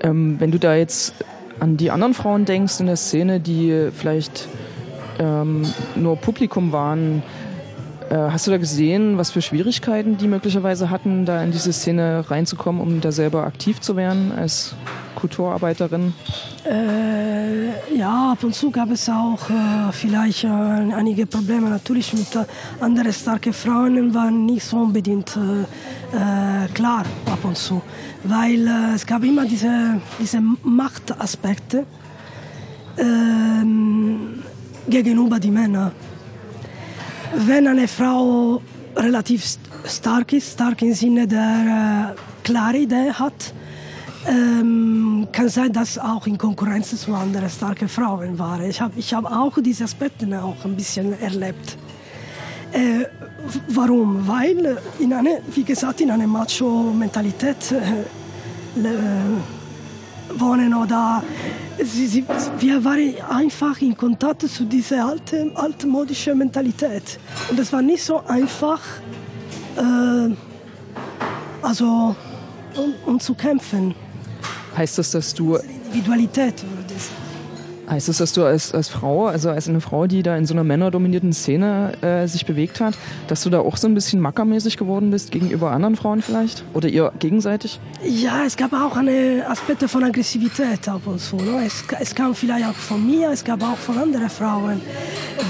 [0.00, 1.14] Ähm, wenn du da jetzt
[1.60, 4.48] an die anderen Frauen denkst in der Szene, die vielleicht
[5.18, 5.62] ähm,
[5.94, 7.22] nur Publikum waren,
[8.10, 12.80] hast du da gesehen, was für Schwierigkeiten die möglicherweise hatten, da in diese Szene reinzukommen,
[12.80, 14.74] um da selber aktiv zu werden als
[15.14, 16.12] Kulturarbeiterin?
[16.64, 21.70] Äh, ja, ab und zu gab es auch äh, vielleicht äh, einige Probleme.
[21.70, 22.44] Natürlich mit äh,
[22.80, 25.62] anderen starken Frauen waren nicht so unbedingt äh,
[26.16, 27.80] äh, klar ab und zu
[28.24, 31.86] weil äh, es gab immer diese, diese Machtaspekte
[32.98, 34.42] ähm,
[34.88, 35.92] gegenüber den Männern.
[37.36, 38.62] Wenn eine Frau
[38.96, 39.44] relativ
[39.86, 43.52] stark ist, stark im Sinne der äh, klare Idee hat,
[44.26, 48.60] ähm, kann sein, dass auch in Konkurrenz zu anderen starken Frauen war.
[48.60, 51.76] Ich habe ich hab auch diese Aspekte auch ein bisschen erlebt.
[52.72, 53.06] Äh,
[53.68, 54.26] warum?
[54.26, 58.84] Weil in eine, wie gesagt, in einer Macho-Mentalität äh,
[60.40, 61.22] wohnen oder
[61.82, 62.24] sie, sie,
[62.58, 67.18] wir waren einfach in Kontakt zu dieser alten, altmodischen Mentalität.
[67.50, 68.80] Und es war nicht so einfach,
[69.76, 70.34] äh,
[71.62, 72.16] also
[72.76, 73.94] um, um, zu kämpfen.
[74.76, 75.56] Heißt das, dass du...
[75.56, 76.54] Individualität
[77.88, 80.54] Heißt das, dass du als, als Frau, also als eine Frau, die da in so
[80.54, 82.94] einer männerdominierten Szene äh, sich bewegt hat,
[83.28, 86.64] dass du da auch so ein bisschen mackermäßig geworden bist gegenüber anderen Frauen vielleicht?
[86.72, 87.80] Oder ihr gegenseitig?
[88.02, 91.36] Ja, es gab auch eine Aspekte von Aggressivität ab und zu.
[91.36, 91.66] Ne?
[91.66, 94.80] Es, es kam vielleicht auch von mir, es gab auch von anderen Frauen.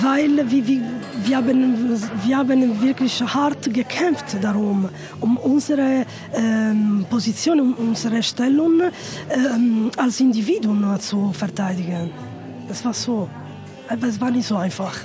[0.03, 0.81] Weil wir, wir,
[1.25, 4.89] wir, haben, wir haben wirklich hart gekämpft darum,
[5.21, 6.05] um unsere
[6.35, 8.83] ähm, Position, um unsere Stellung
[9.31, 12.34] ähm, als Individuen zu verteidigen.
[12.69, 13.29] Das war so.
[13.89, 14.97] Aber es war nicht so einfach.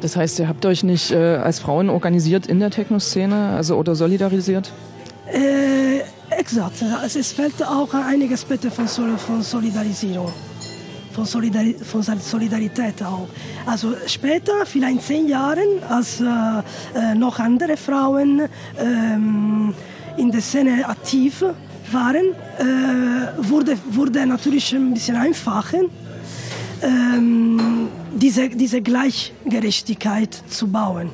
[0.00, 3.94] Das heißt, ihr habt euch nicht äh, als Frauen organisiert in der Techno-Szene, also oder
[3.94, 4.70] solidarisiert?
[5.32, 6.00] Äh,
[6.38, 6.82] exakt.
[7.00, 10.30] Also es fällt auch einige Aspekte von, von Solidarisierung,
[11.12, 13.28] von, Solidari von Solidarität auch.
[13.64, 16.24] Also später, vielleicht in zehn Jahren, als äh,
[16.98, 18.42] äh, noch andere Frauen
[18.78, 19.74] ähm,
[20.18, 21.42] in der Szene aktiv
[21.92, 22.26] waren,
[22.58, 25.80] äh, wurde, wurde natürlich ein bisschen einfacher
[26.84, 31.10] ähm, diese, diese Gleichgerechtigkeit zu bauen.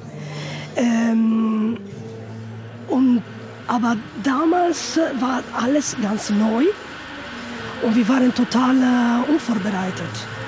[0.77, 1.79] Ähm,
[2.89, 3.23] und,
[3.67, 6.65] aber damals war alles ganz neu
[7.83, 10.40] und wir waren total äh, unvorbereitet.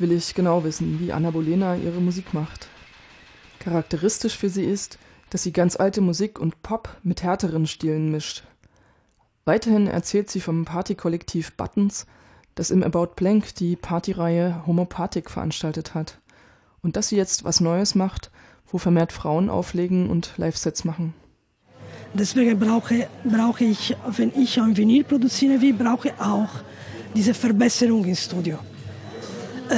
[0.00, 2.68] Will ich genau wissen, wie Anna Bolena ihre Musik macht.
[3.58, 4.98] Charakteristisch für sie ist,
[5.28, 8.44] dass sie ganz alte Musik und Pop mit härteren Stilen mischt.
[9.44, 12.06] Weiterhin erzählt sie vom Partykollektiv Buttons,
[12.54, 16.18] das im About Blank die Partyreihe Homopathic veranstaltet hat
[16.80, 18.30] und dass sie jetzt was Neues macht,
[18.68, 21.12] wo vermehrt Frauen auflegen und Live-Sets machen.
[22.14, 26.48] Deswegen brauche, brauche ich, wenn ich ein Vinyl produzieren will, brauche auch
[27.14, 28.58] diese Verbesserung im Studio.
[29.70, 29.74] Äh,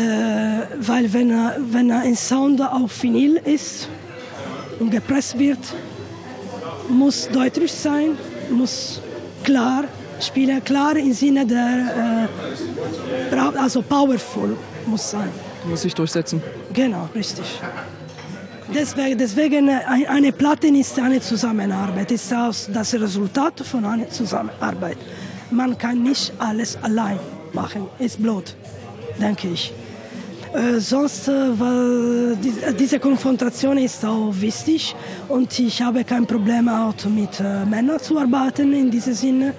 [0.81, 1.31] weil wenn,
[1.71, 3.89] wenn ein Sound auf Vinyl ist
[4.81, 5.59] und gepresst wird,
[6.89, 8.17] muss deutlich sein,
[8.51, 9.03] muss
[9.45, 9.85] klar
[10.19, 12.29] spielen, klar im Sinne der,
[13.31, 14.57] äh, also powerful
[14.87, 15.29] muss sein.
[15.69, 16.43] Muss sich durchsetzen.
[16.73, 17.61] Genau, richtig.
[18.75, 24.97] Deswegen, deswegen eine Platte ist eine Zusammenarbeit, ist das Resultat von einer Zusammenarbeit.
[25.51, 27.19] Man kann nicht alles allein
[27.53, 28.57] machen, ist blöd,
[29.21, 29.75] denke ich.
[30.53, 34.95] Äh, sonst, äh, weil die, diese Konfrontation ist auch wichtig
[35.29, 39.55] und ich habe kein Problem auch mit äh, Männern zu arbeiten in diesem Sinne.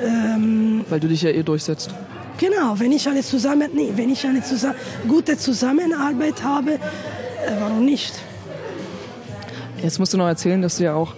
[0.00, 1.92] Ähm, weil du dich ja eh durchsetzt.
[2.38, 4.76] Genau, wenn ich eine, Zusammen nee, wenn ich eine zusammen
[5.08, 6.78] gute Zusammenarbeit habe, äh,
[7.58, 8.12] warum nicht?
[9.82, 11.14] Jetzt musst du noch erzählen, dass du ja auch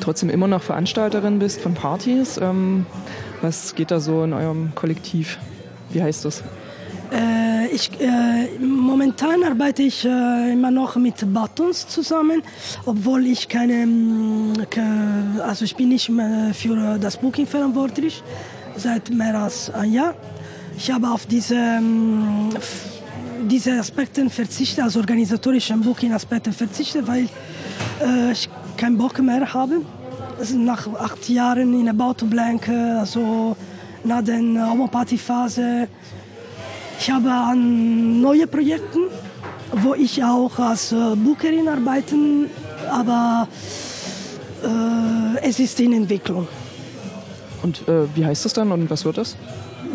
[0.00, 2.36] trotzdem immer noch Veranstalterin bist von Partys.
[2.36, 2.84] Ähm,
[3.40, 5.38] was geht da so in eurem Kollektiv?
[5.92, 6.42] Wie heißt das?
[7.12, 12.42] Äh, ich, äh, momentan arbeite ich äh, immer noch mit Buttons zusammen,
[12.86, 14.52] obwohl ich keine, mm,
[15.42, 18.22] also ich bin nicht mehr für das Booking verantwortlich
[18.76, 20.14] seit mehr als ein Jahr.
[20.76, 22.50] Ich habe auf diese, mm,
[23.48, 27.28] diese Aspekte verzichtet, also organisatorischen Booking-Aspekte verzichtet, weil
[28.04, 29.80] äh, ich keinen Bock mehr habe.
[30.38, 33.56] Also nach acht Jahren in About to Blank, also
[34.04, 35.88] nach der Homopathy-Phase,
[37.00, 39.04] ich habe an neue Projekten,
[39.72, 42.14] wo ich auch als äh, Bookerin arbeite,
[42.90, 43.48] aber
[44.62, 46.46] äh, es ist in Entwicklung.
[47.62, 49.34] Und äh, wie heißt das dann und was wird das?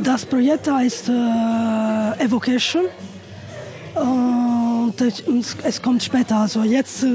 [0.04, 2.86] Das Projekt heißt äh, Evocation.
[3.94, 6.38] Und es kommt später.
[6.38, 7.08] Also jetzt äh,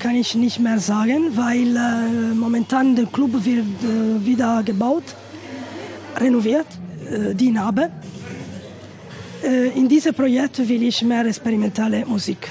[0.00, 5.04] kann ich nicht mehr sagen, weil äh, momentan der Club wird äh, wieder gebaut,
[6.18, 6.66] renoviert,
[7.10, 7.90] äh, die Narbe.
[9.46, 12.48] Äh, in diesem Projekt will ich mehr experimentelle Musik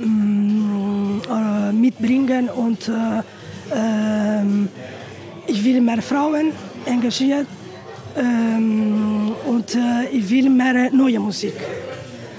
[0.00, 2.88] mm, äh, mitbringen und
[3.74, 4.68] ähm,
[5.46, 6.52] ich will mehr Frauen
[6.84, 7.46] engagieren
[8.16, 9.76] ähm, und
[10.12, 11.54] ich will mehr neue Musik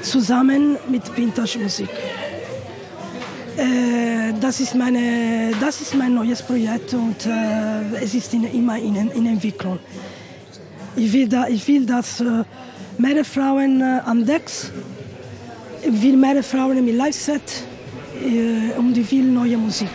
[0.01, 1.89] zusammen mit Vintage-Musik.
[3.57, 8.95] Äh, das, ist meine, das ist mein neues Projekt und äh, es ist immer in,
[8.95, 9.79] in Entwicklung.
[10.95, 12.43] Ich will, da, ich will dass äh,
[12.97, 14.71] mehr Frauen äh, am Decks,
[15.87, 17.63] will mehr Frauen im Live-Set
[18.23, 19.89] äh, und will neue Musik.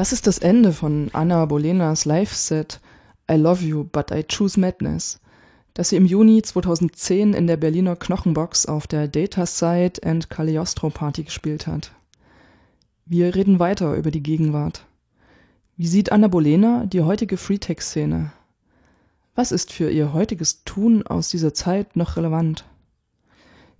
[0.00, 2.80] Das ist das Ende von Anna Bolenas Live-Set
[3.30, 5.20] I Love You, But I Choose Madness,
[5.74, 10.88] das sie im Juni 2010 in der Berliner Knochenbox auf der Data Site and Cagliostro
[10.88, 11.92] Party gespielt hat.
[13.04, 14.86] Wir reden weiter über die Gegenwart.
[15.76, 18.32] Wie sieht Anna Bolena die heutige Freetech-Szene?
[19.34, 22.64] Was ist für ihr heutiges Tun aus dieser Zeit noch relevant?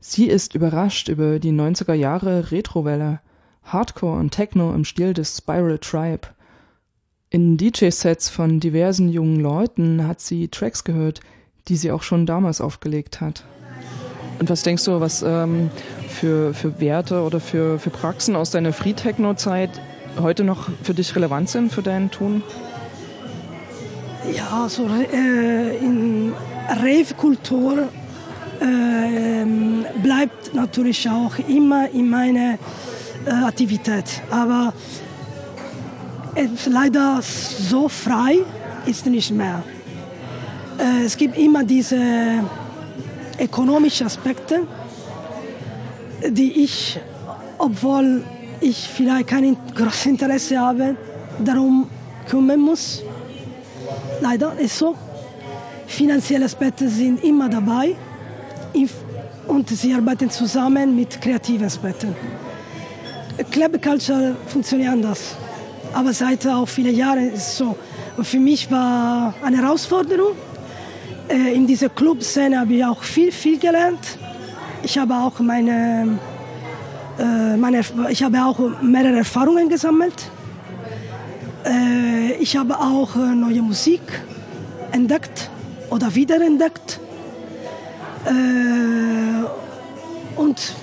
[0.00, 3.20] Sie ist überrascht über die 90er Jahre Retrowelle,
[3.72, 6.28] Hardcore und Techno im Stil des Spiral Tribe.
[7.30, 11.20] In DJ-Sets von diversen jungen Leuten hat sie Tracks gehört,
[11.68, 13.44] die sie auch schon damals aufgelegt hat.
[14.40, 15.70] Und was denkst du, was ähm,
[16.08, 19.70] für, für Werte oder für, für Praxen aus deiner Free-Techno-Zeit
[20.20, 22.42] heute noch für dich relevant sind für deinen Tun?
[24.34, 26.32] Ja, so äh, in
[26.68, 27.88] Rave-Kultur
[28.60, 29.44] äh,
[30.02, 32.58] bleibt natürlich auch immer in meiner
[33.26, 34.22] Aktivität.
[34.30, 34.72] Aber
[36.34, 38.38] es leider so frei
[38.86, 39.62] ist nicht mehr.
[40.78, 41.98] Äh, es gibt immer diese
[43.38, 44.66] ökonomischen Aspekte,
[46.28, 47.00] die ich,
[47.58, 48.24] obwohl
[48.60, 50.96] ich vielleicht kein großes Interesse habe,
[51.44, 51.88] darum
[52.28, 53.02] kümmern muss.
[54.20, 54.94] Leider ist so.
[55.86, 57.96] Finanzielle Aspekte sind immer dabei
[59.48, 62.14] und sie arbeiten zusammen mit kreativen Aspekten.
[63.44, 65.36] Club Culture funktioniert anders.
[65.92, 67.76] Aber seit auch vielen Jahren ist es so.
[68.16, 70.32] Und für mich war eine Herausforderung.
[71.28, 74.18] Äh, in dieser Clubszene habe ich auch viel, viel gelernt.
[74.82, 76.18] Ich habe auch meine,
[77.18, 80.30] äh, meine ich habe auch mehrere Erfahrungen gesammelt.
[81.64, 84.02] Äh, ich habe auch neue Musik
[84.92, 85.50] entdeckt
[85.90, 87.00] oder wiederentdeckt.
[90.36, 90.74] Und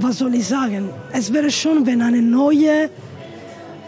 [0.00, 0.90] was soll ich sagen?
[1.12, 2.90] Es wäre schon, wenn eine neue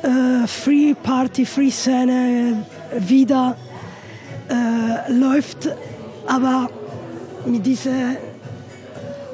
[0.02, 2.64] äh, Free Party, Free Szene
[2.98, 3.56] wieder
[4.48, 5.68] äh, läuft,
[6.26, 6.68] aber
[7.46, 8.16] mit diesem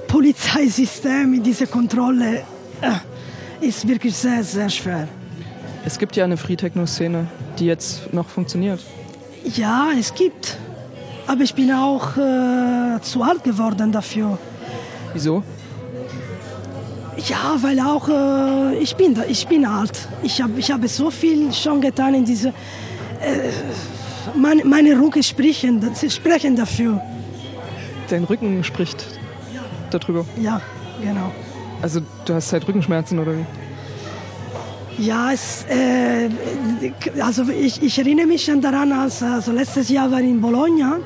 [0.09, 2.43] Polizeisystem, mit dieser Kontrolle,
[2.81, 5.09] äh, ist wirklich sehr, sehr schwer.
[5.85, 7.27] Es gibt ja eine Free Techno-Szene,
[7.59, 8.81] die jetzt noch funktioniert.
[9.55, 10.59] Ja, es gibt.
[11.27, 14.39] Aber ich bin auch äh, zu alt geworden dafür.
[15.13, 15.43] Wieso?
[17.17, 20.09] Ja, weil auch äh, ich bin da, ich bin alt.
[20.23, 22.49] Ich habe ich hab so viel schon getan in diese.
[22.49, 23.51] Äh,
[24.35, 27.01] meine, meine Rücken sprechen, sprechen dafür.
[28.09, 29.05] Dein Rücken spricht
[29.55, 29.61] ja.
[29.91, 30.25] darüber?
[30.41, 30.61] Ja,
[31.01, 31.33] genau.
[31.83, 33.45] Also du hast halt Rückenschmerzen oder wie?
[34.99, 36.31] Ja, es, äh,
[37.21, 40.99] also ich, ich, erinnere mich schon daran, als also letztes Jahr war ich in Bologna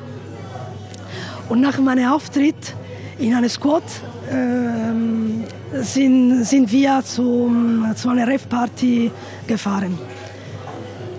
[1.49, 2.73] und nach meinem Auftritt
[3.19, 3.83] in einem Squad
[4.31, 9.11] ähm, sind, sind wir zum, zu einer Rave-Party
[9.47, 9.97] gefahren.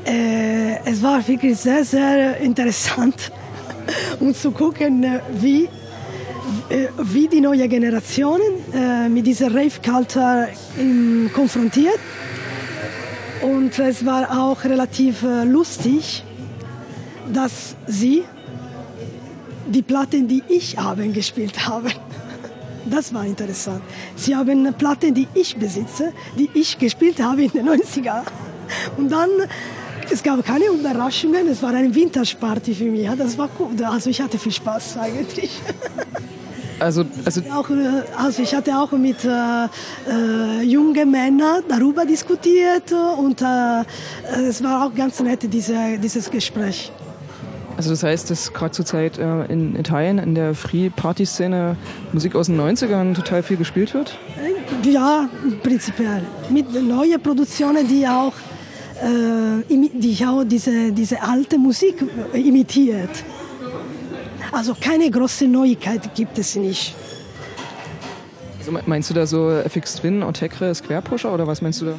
[0.04, 3.32] Äh, es war wirklich sehr, sehr interessant,
[4.20, 5.06] um zu gucken,
[5.40, 5.64] wie,
[6.68, 8.40] äh, wie die neue Generation
[8.74, 10.48] äh, mit dieser Rave-Culture
[11.32, 11.98] konfrontiert.
[13.42, 16.24] Und es war auch relativ äh, lustig,
[17.32, 18.22] dass sie
[19.66, 21.90] die Platten, die ich haben gespielt habe,
[22.86, 23.82] das war interessant.
[24.16, 28.22] Sie haben eine Platte, die ich besitze, die ich gespielt habe in den 90er.
[28.96, 29.28] Und dann,
[30.10, 33.08] es gab keine Überraschungen, es war eine Vintage-Party für mich.
[33.16, 33.70] Das war cool.
[33.84, 35.50] Also ich hatte viel Spaß eigentlich.
[36.82, 39.66] Also, also, auch, äh, also ich hatte auch mit äh,
[40.10, 43.84] äh, jungen Männern darüber diskutiert und äh,
[44.48, 46.90] es war auch ganz nett, diese, dieses Gespräch.
[47.82, 51.76] Also das heißt, dass gerade zur Zeit äh, in Italien in der Free-Party-Szene
[52.12, 54.16] Musik aus den 90ern total viel gespielt wird?
[54.84, 55.28] Ja,
[55.64, 56.22] prinzipiell.
[56.48, 58.34] Mit neuen Produktionen, die auch,
[59.02, 62.04] äh, die auch diese, diese alte Musik
[62.34, 63.24] imitiert.
[64.52, 66.94] Also keine große Neuigkeit gibt es nicht.
[68.60, 71.94] Also meinst du da so FX Twin, Otekre, Square Pusher oder was meinst du da?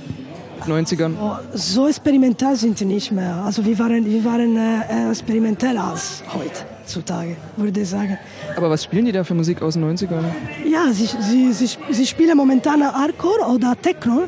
[0.67, 1.13] 90ern?
[1.21, 3.35] Oh, so experimental sind sie nicht mehr.
[3.45, 8.17] Also wir waren, wir waren äh, experimenteller als heutzutage, würde ich sagen.
[8.55, 10.23] Aber was spielen die da für Musik aus den 90ern?
[10.65, 14.23] Ja, sie, sie, sie, sie spielen momentan Hardcore oder Techno.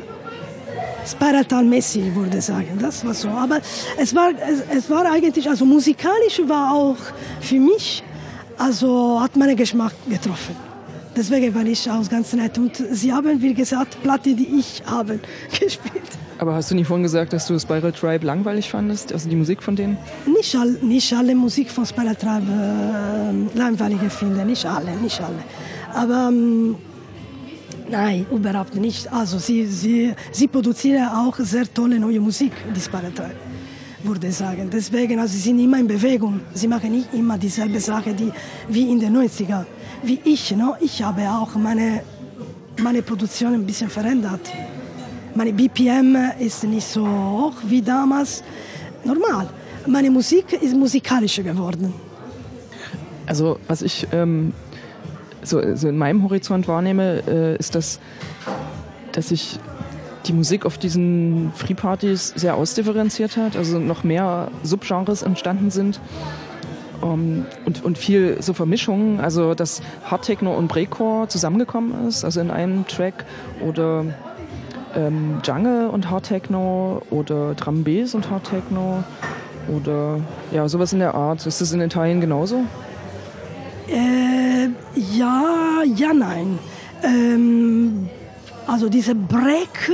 [1.06, 2.78] Spiratal-mäßig, würde ich sagen.
[2.80, 3.28] Das war so.
[3.28, 3.60] Aber
[3.96, 6.96] es war, es, es war eigentlich, also musikalisch war auch
[7.40, 8.02] für mich,
[8.58, 10.56] also hat meinen Geschmack getroffen.
[11.16, 12.58] Deswegen war ich auch ganz nett.
[12.58, 15.18] Und sie haben, wie gesagt, Platte, die ich habe,
[15.60, 16.10] gespielt.
[16.38, 19.12] Aber hast du nicht vorhin gesagt, dass du Spiral Tribe langweilig fandest?
[19.12, 19.96] Also die Musik von denen?
[20.26, 24.44] Nicht, all, nicht alle Musik von Spiral Tribe äh, langweilig finde.
[24.44, 25.38] Nicht alle, nicht alle.
[25.94, 26.76] Aber ähm,
[27.88, 29.12] Nein, überhaupt nicht.
[29.12, 33.30] Also sie, sie, sie produzieren auch sehr tolle neue Musik, die Sparatai,
[34.02, 34.68] würde ich sagen.
[34.72, 36.40] Deswegen, also sie sind immer in Bewegung.
[36.52, 38.32] Sie machen nicht immer dieselbe Sache die,
[38.68, 39.64] wie in den 90er.
[40.02, 40.74] Wie ich, no?
[40.80, 42.02] ich habe auch meine,
[42.82, 44.50] meine Produktion ein bisschen verändert.
[45.36, 48.42] Meine BPM ist nicht so hoch wie damals.
[49.04, 49.50] Normal.
[49.86, 51.92] Meine Musik ist musikalischer geworden.
[53.26, 54.54] Also was ich ähm,
[55.42, 58.00] so, so, in meinem Horizont wahrnehme, äh, ist das,
[59.12, 59.60] dass sich
[60.24, 66.00] die Musik auf diesen Free-Partys sehr ausdifferenziert hat, also noch mehr Subgenres entstanden sind
[67.02, 72.24] um, ähm, und, und viel so Vermischungen, also dass Hard Techno und Breakcore zusammengekommen ist,
[72.24, 73.26] also in einem Track
[73.60, 74.06] oder
[74.96, 79.04] ähm, Jungle und Hard Techno oder Drum Bass und Hard Techno
[79.68, 80.20] oder
[80.50, 81.46] ja, sowas in der Art.
[81.46, 82.64] Ist das in Italien genauso?
[83.88, 84.68] Äh,
[85.16, 86.58] ja, ja, nein.
[87.02, 88.08] Ähm,
[88.66, 89.92] also diese Break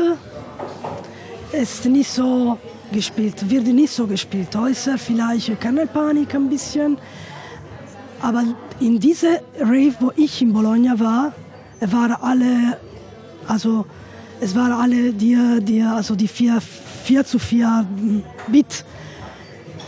[1.53, 2.59] ist nicht so
[2.93, 4.55] gespielt, wird nicht so gespielt.
[4.57, 5.53] Äußer vielleicht
[5.93, 6.97] Panik ein bisschen.
[8.21, 8.45] Aber
[8.81, 11.33] in diese Rave, wo ich in Bologna war,
[11.81, 12.79] waren alle,
[13.49, 13.85] also
[14.43, 16.61] es waren alle die, die, also die 4,
[17.05, 17.87] 4 zu 4
[18.49, 18.85] Bit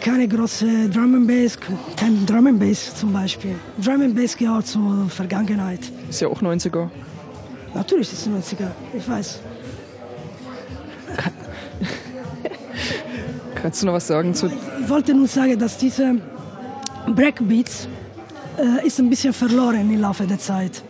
[0.01, 1.59] keine große Drum and Bass,
[1.97, 3.55] kein Drum and Bass zum Beispiel.
[3.83, 5.81] Drum and Bass gehört zur Vergangenheit.
[6.11, 6.89] Ist ja auch 90er.
[7.75, 9.41] Natürlich ist es 90er, ich weiß.
[13.55, 14.47] Kannst du noch was sagen zu...
[14.47, 16.17] Ich wollte nur sagen, dass diese
[17.09, 17.89] Breakbeats
[18.59, 20.83] äh, ist ein bisschen verloren im Laufe der Zeit.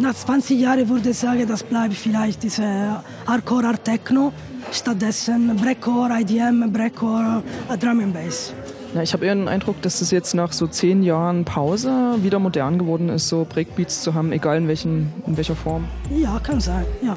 [0.00, 4.32] Nach 20 Jahren würde ich sagen, das bleibt vielleicht diese Hardcore Art Techno
[4.70, 7.42] stattdessen Breakcore, IDM, Breakcore,
[7.80, 8.54] Drum and Bass.
[8.94, 12.38] Ja, ich habe eher den Eindruck, dass es jetzt nach so zehn Jahren Pause wieder
[12.38, 15.84] modern geworden ist, so Breakbeats zu haben, egal in, welchen, in welcher Form.
[16.14, 17.16] Ja, kann sein, ja.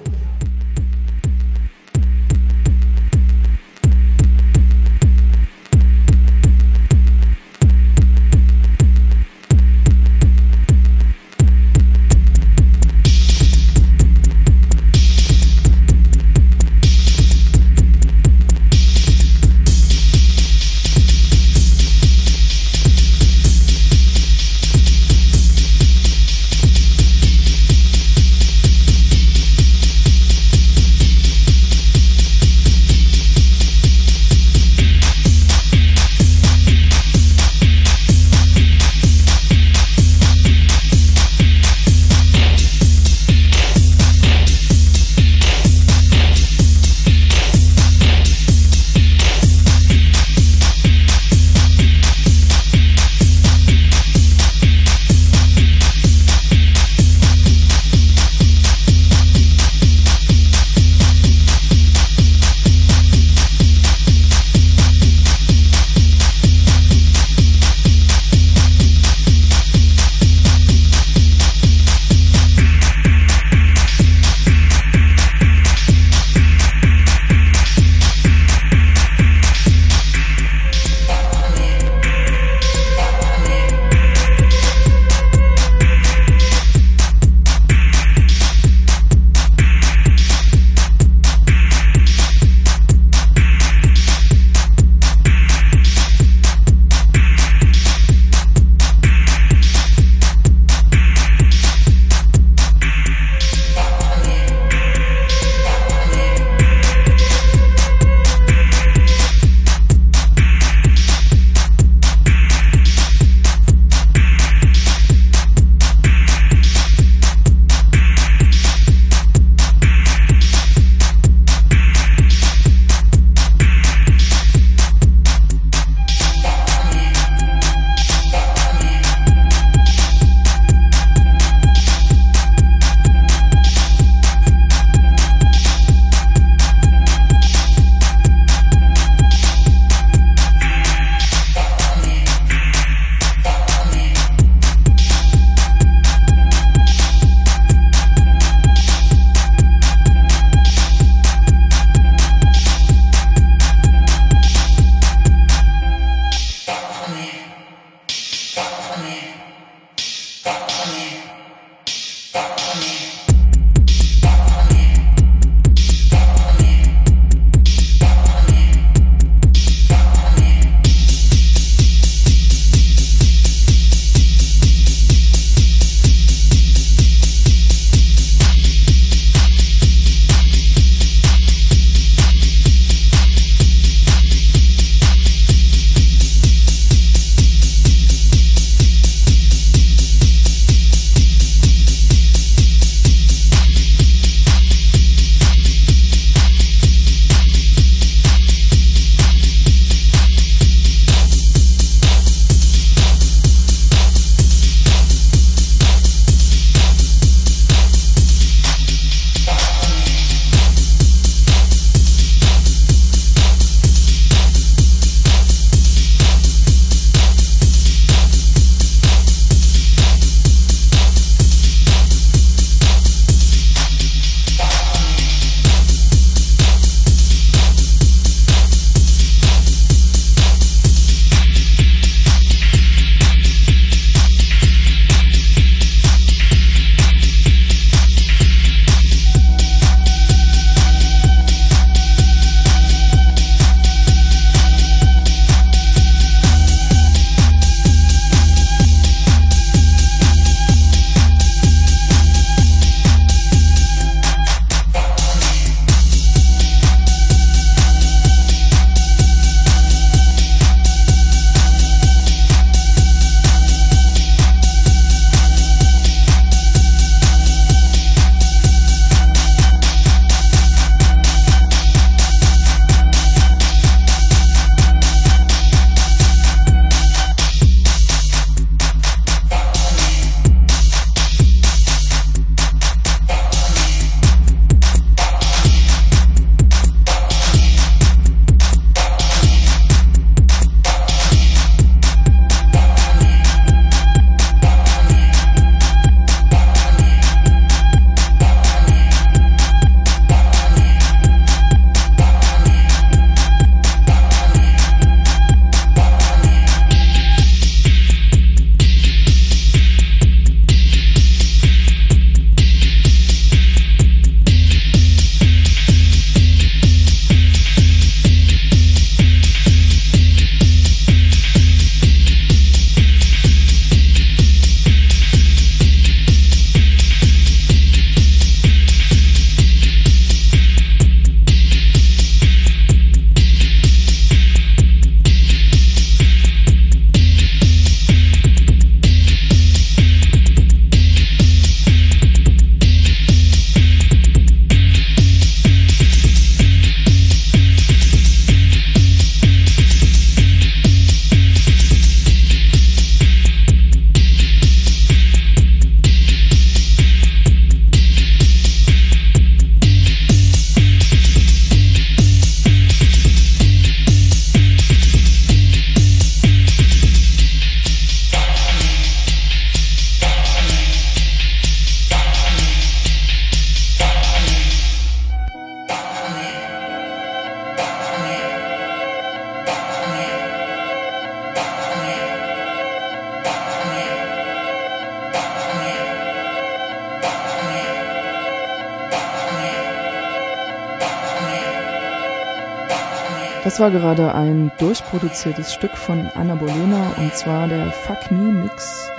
[393.82, 399.10] War gerade ein durchproduziertes Stück von Anna Bolena und zwar der Fuck Me Mix.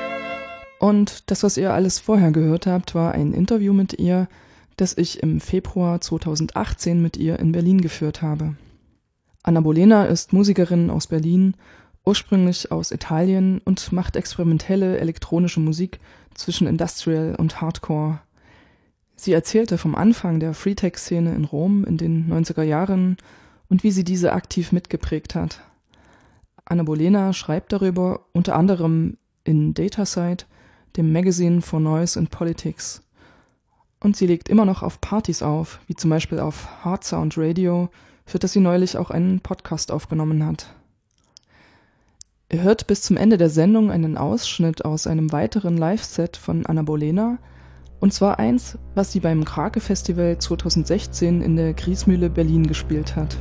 [0.79, 4.29] Und das, was ihr alles vorher gehört habt, war ein Interview mit ihr,
[4.77, 8.55] das ich im Februar 2018 mit ihr in Berlin geführt habe.
[9.43, 11.55] Anna Bolena ist Musikerin aus Berlin,
[12.05, 15.99] ursprünglich aus Italien und macht experimentelle elektronische Musik
[16.35, 18.21] zwischen Industrial und Hardcore.
[19.17, 23.17] Sie erzählte vom Anfang der Freetech-Szene in Rom in den 90er Jahren
[23.73, 25.63] und wie sie diese aktiv mitgeprägt hat.
[26.67, 30.45] Anna Bolena schreibt darüber unter anderem in Datasite,
[30.99, 33.01] dem Magazine for Noise and Politics.
[33.99, 37.89] Und sie legt immer noch auf Partys auf, wie zum Beispiel auf Hard Sound Radio,
[38.27, 40.67] für das sie neulich auch einen Podcast aufgenommen hat.
[42.51, 46.83] Ihr hört bis zum Ende der Sendung einen Ausschnitt aus einem weiteren Live-Set von Anna
[46.83, 47.39] Bolena,
[48.01, 53.39] und zwar eins, was sie beim Krake Festival 2016 in der Griesmühle Berlin gespielt hat.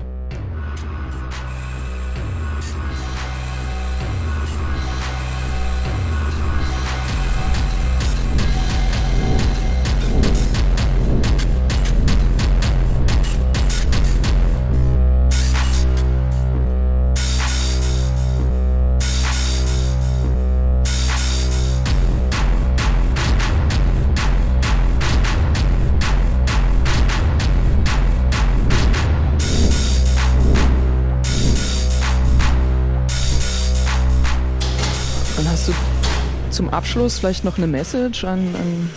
[36.70, 38.90] Abschluss vielleicht noch eine Message an, an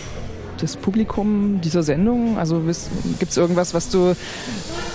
[0.59, 2.37] das Publikum dieser Sendung?
[2.37, 2.61] Also
[3.19, 4.15] gibt es irgendwas, was du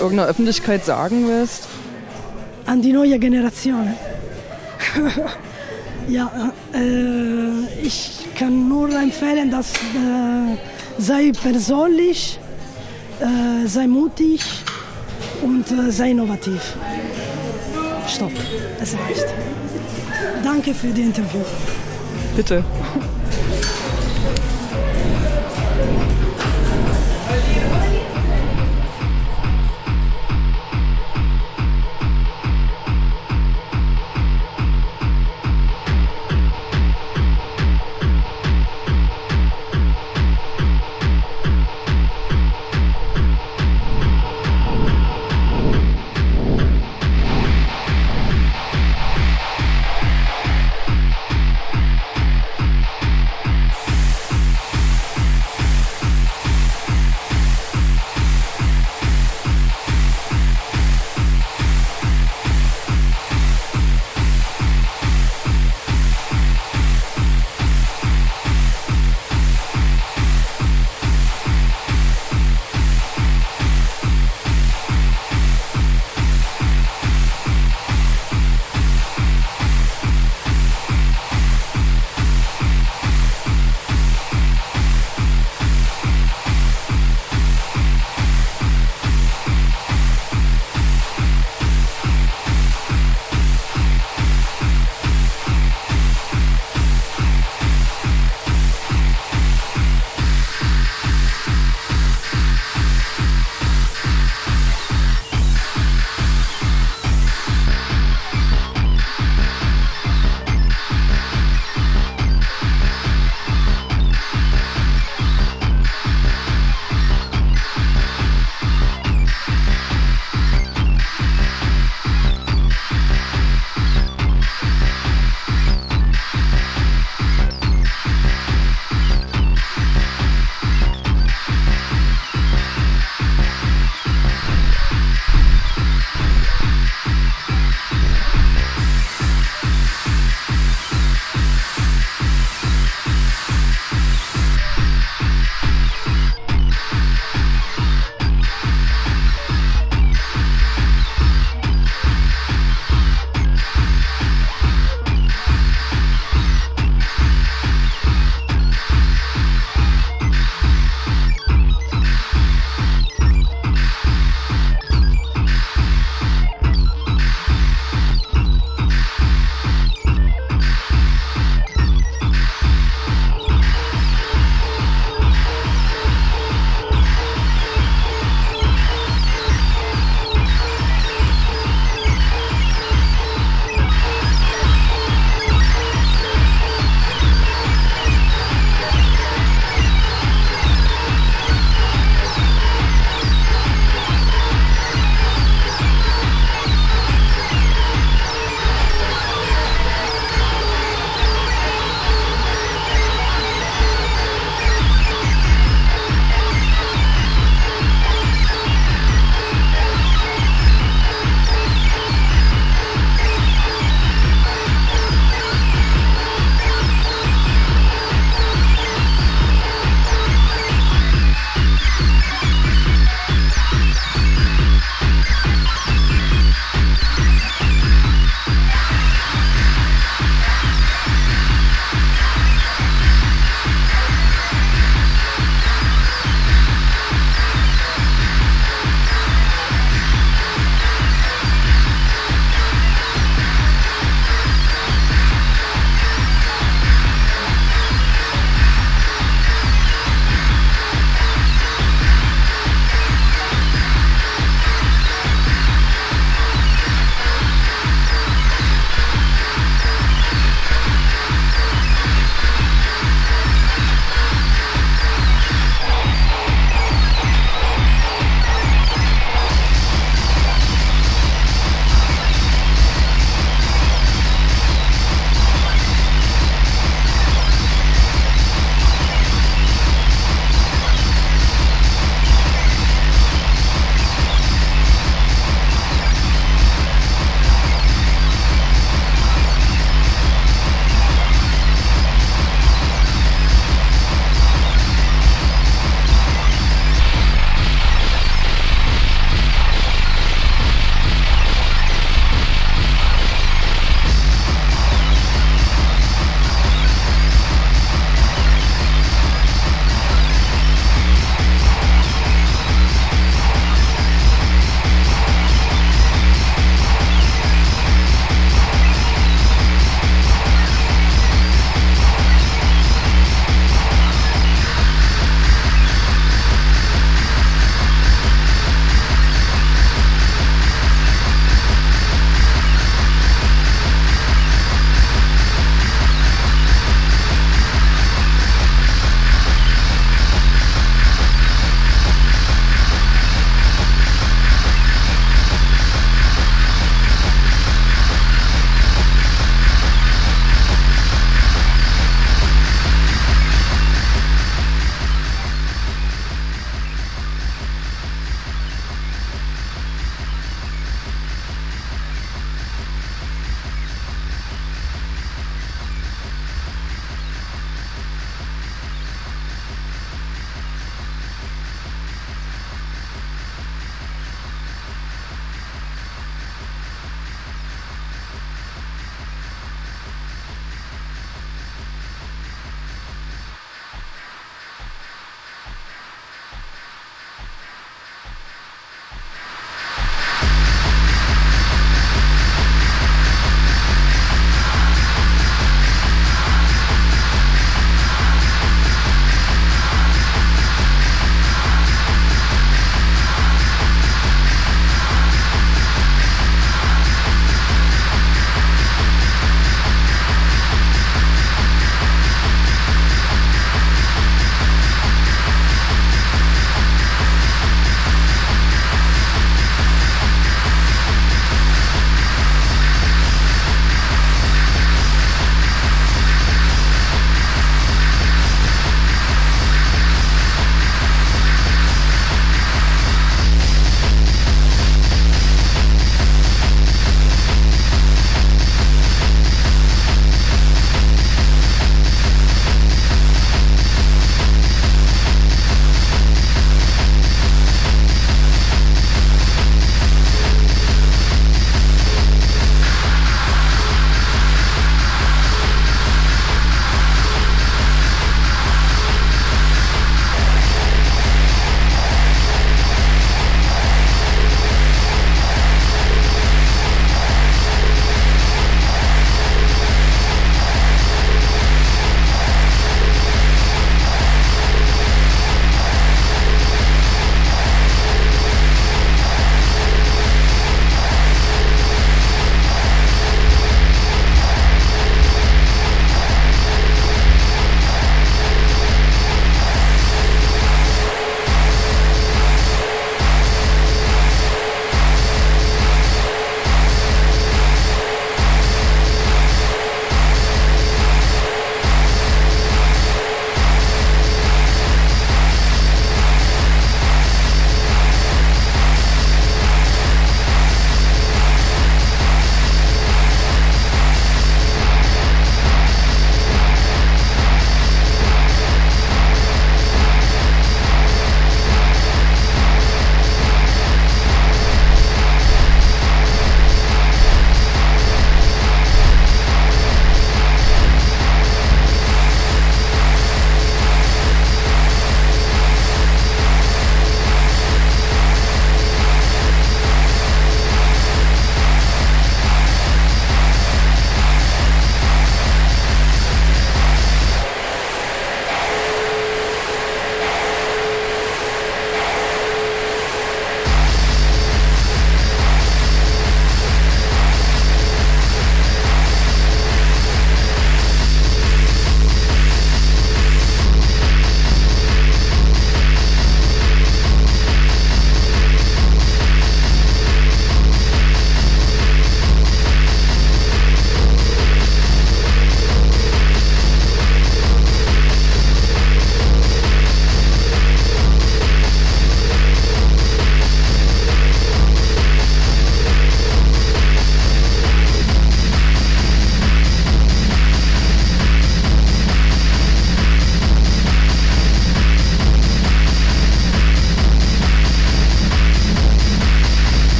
[0.00, 1.68] irgendeiner Öffentlichkeit sagen willst?
[2.66, 3.94] An die neue Generation.
[6.08, 10.56] ja, äh, ich kann nur empfehlen, dass äh,
[10.98, 12.38] sei persönlich,
[13.20, 14.42] äh, sei mutig
[15.42, 16.76] und äh, sei innovativ.
[18.06, 18.32] Stopp,
[18.80, 19.26] es reicht.
[20.42, 21.40] Danke für das Interview.
[22.38, 22.62] Bitte.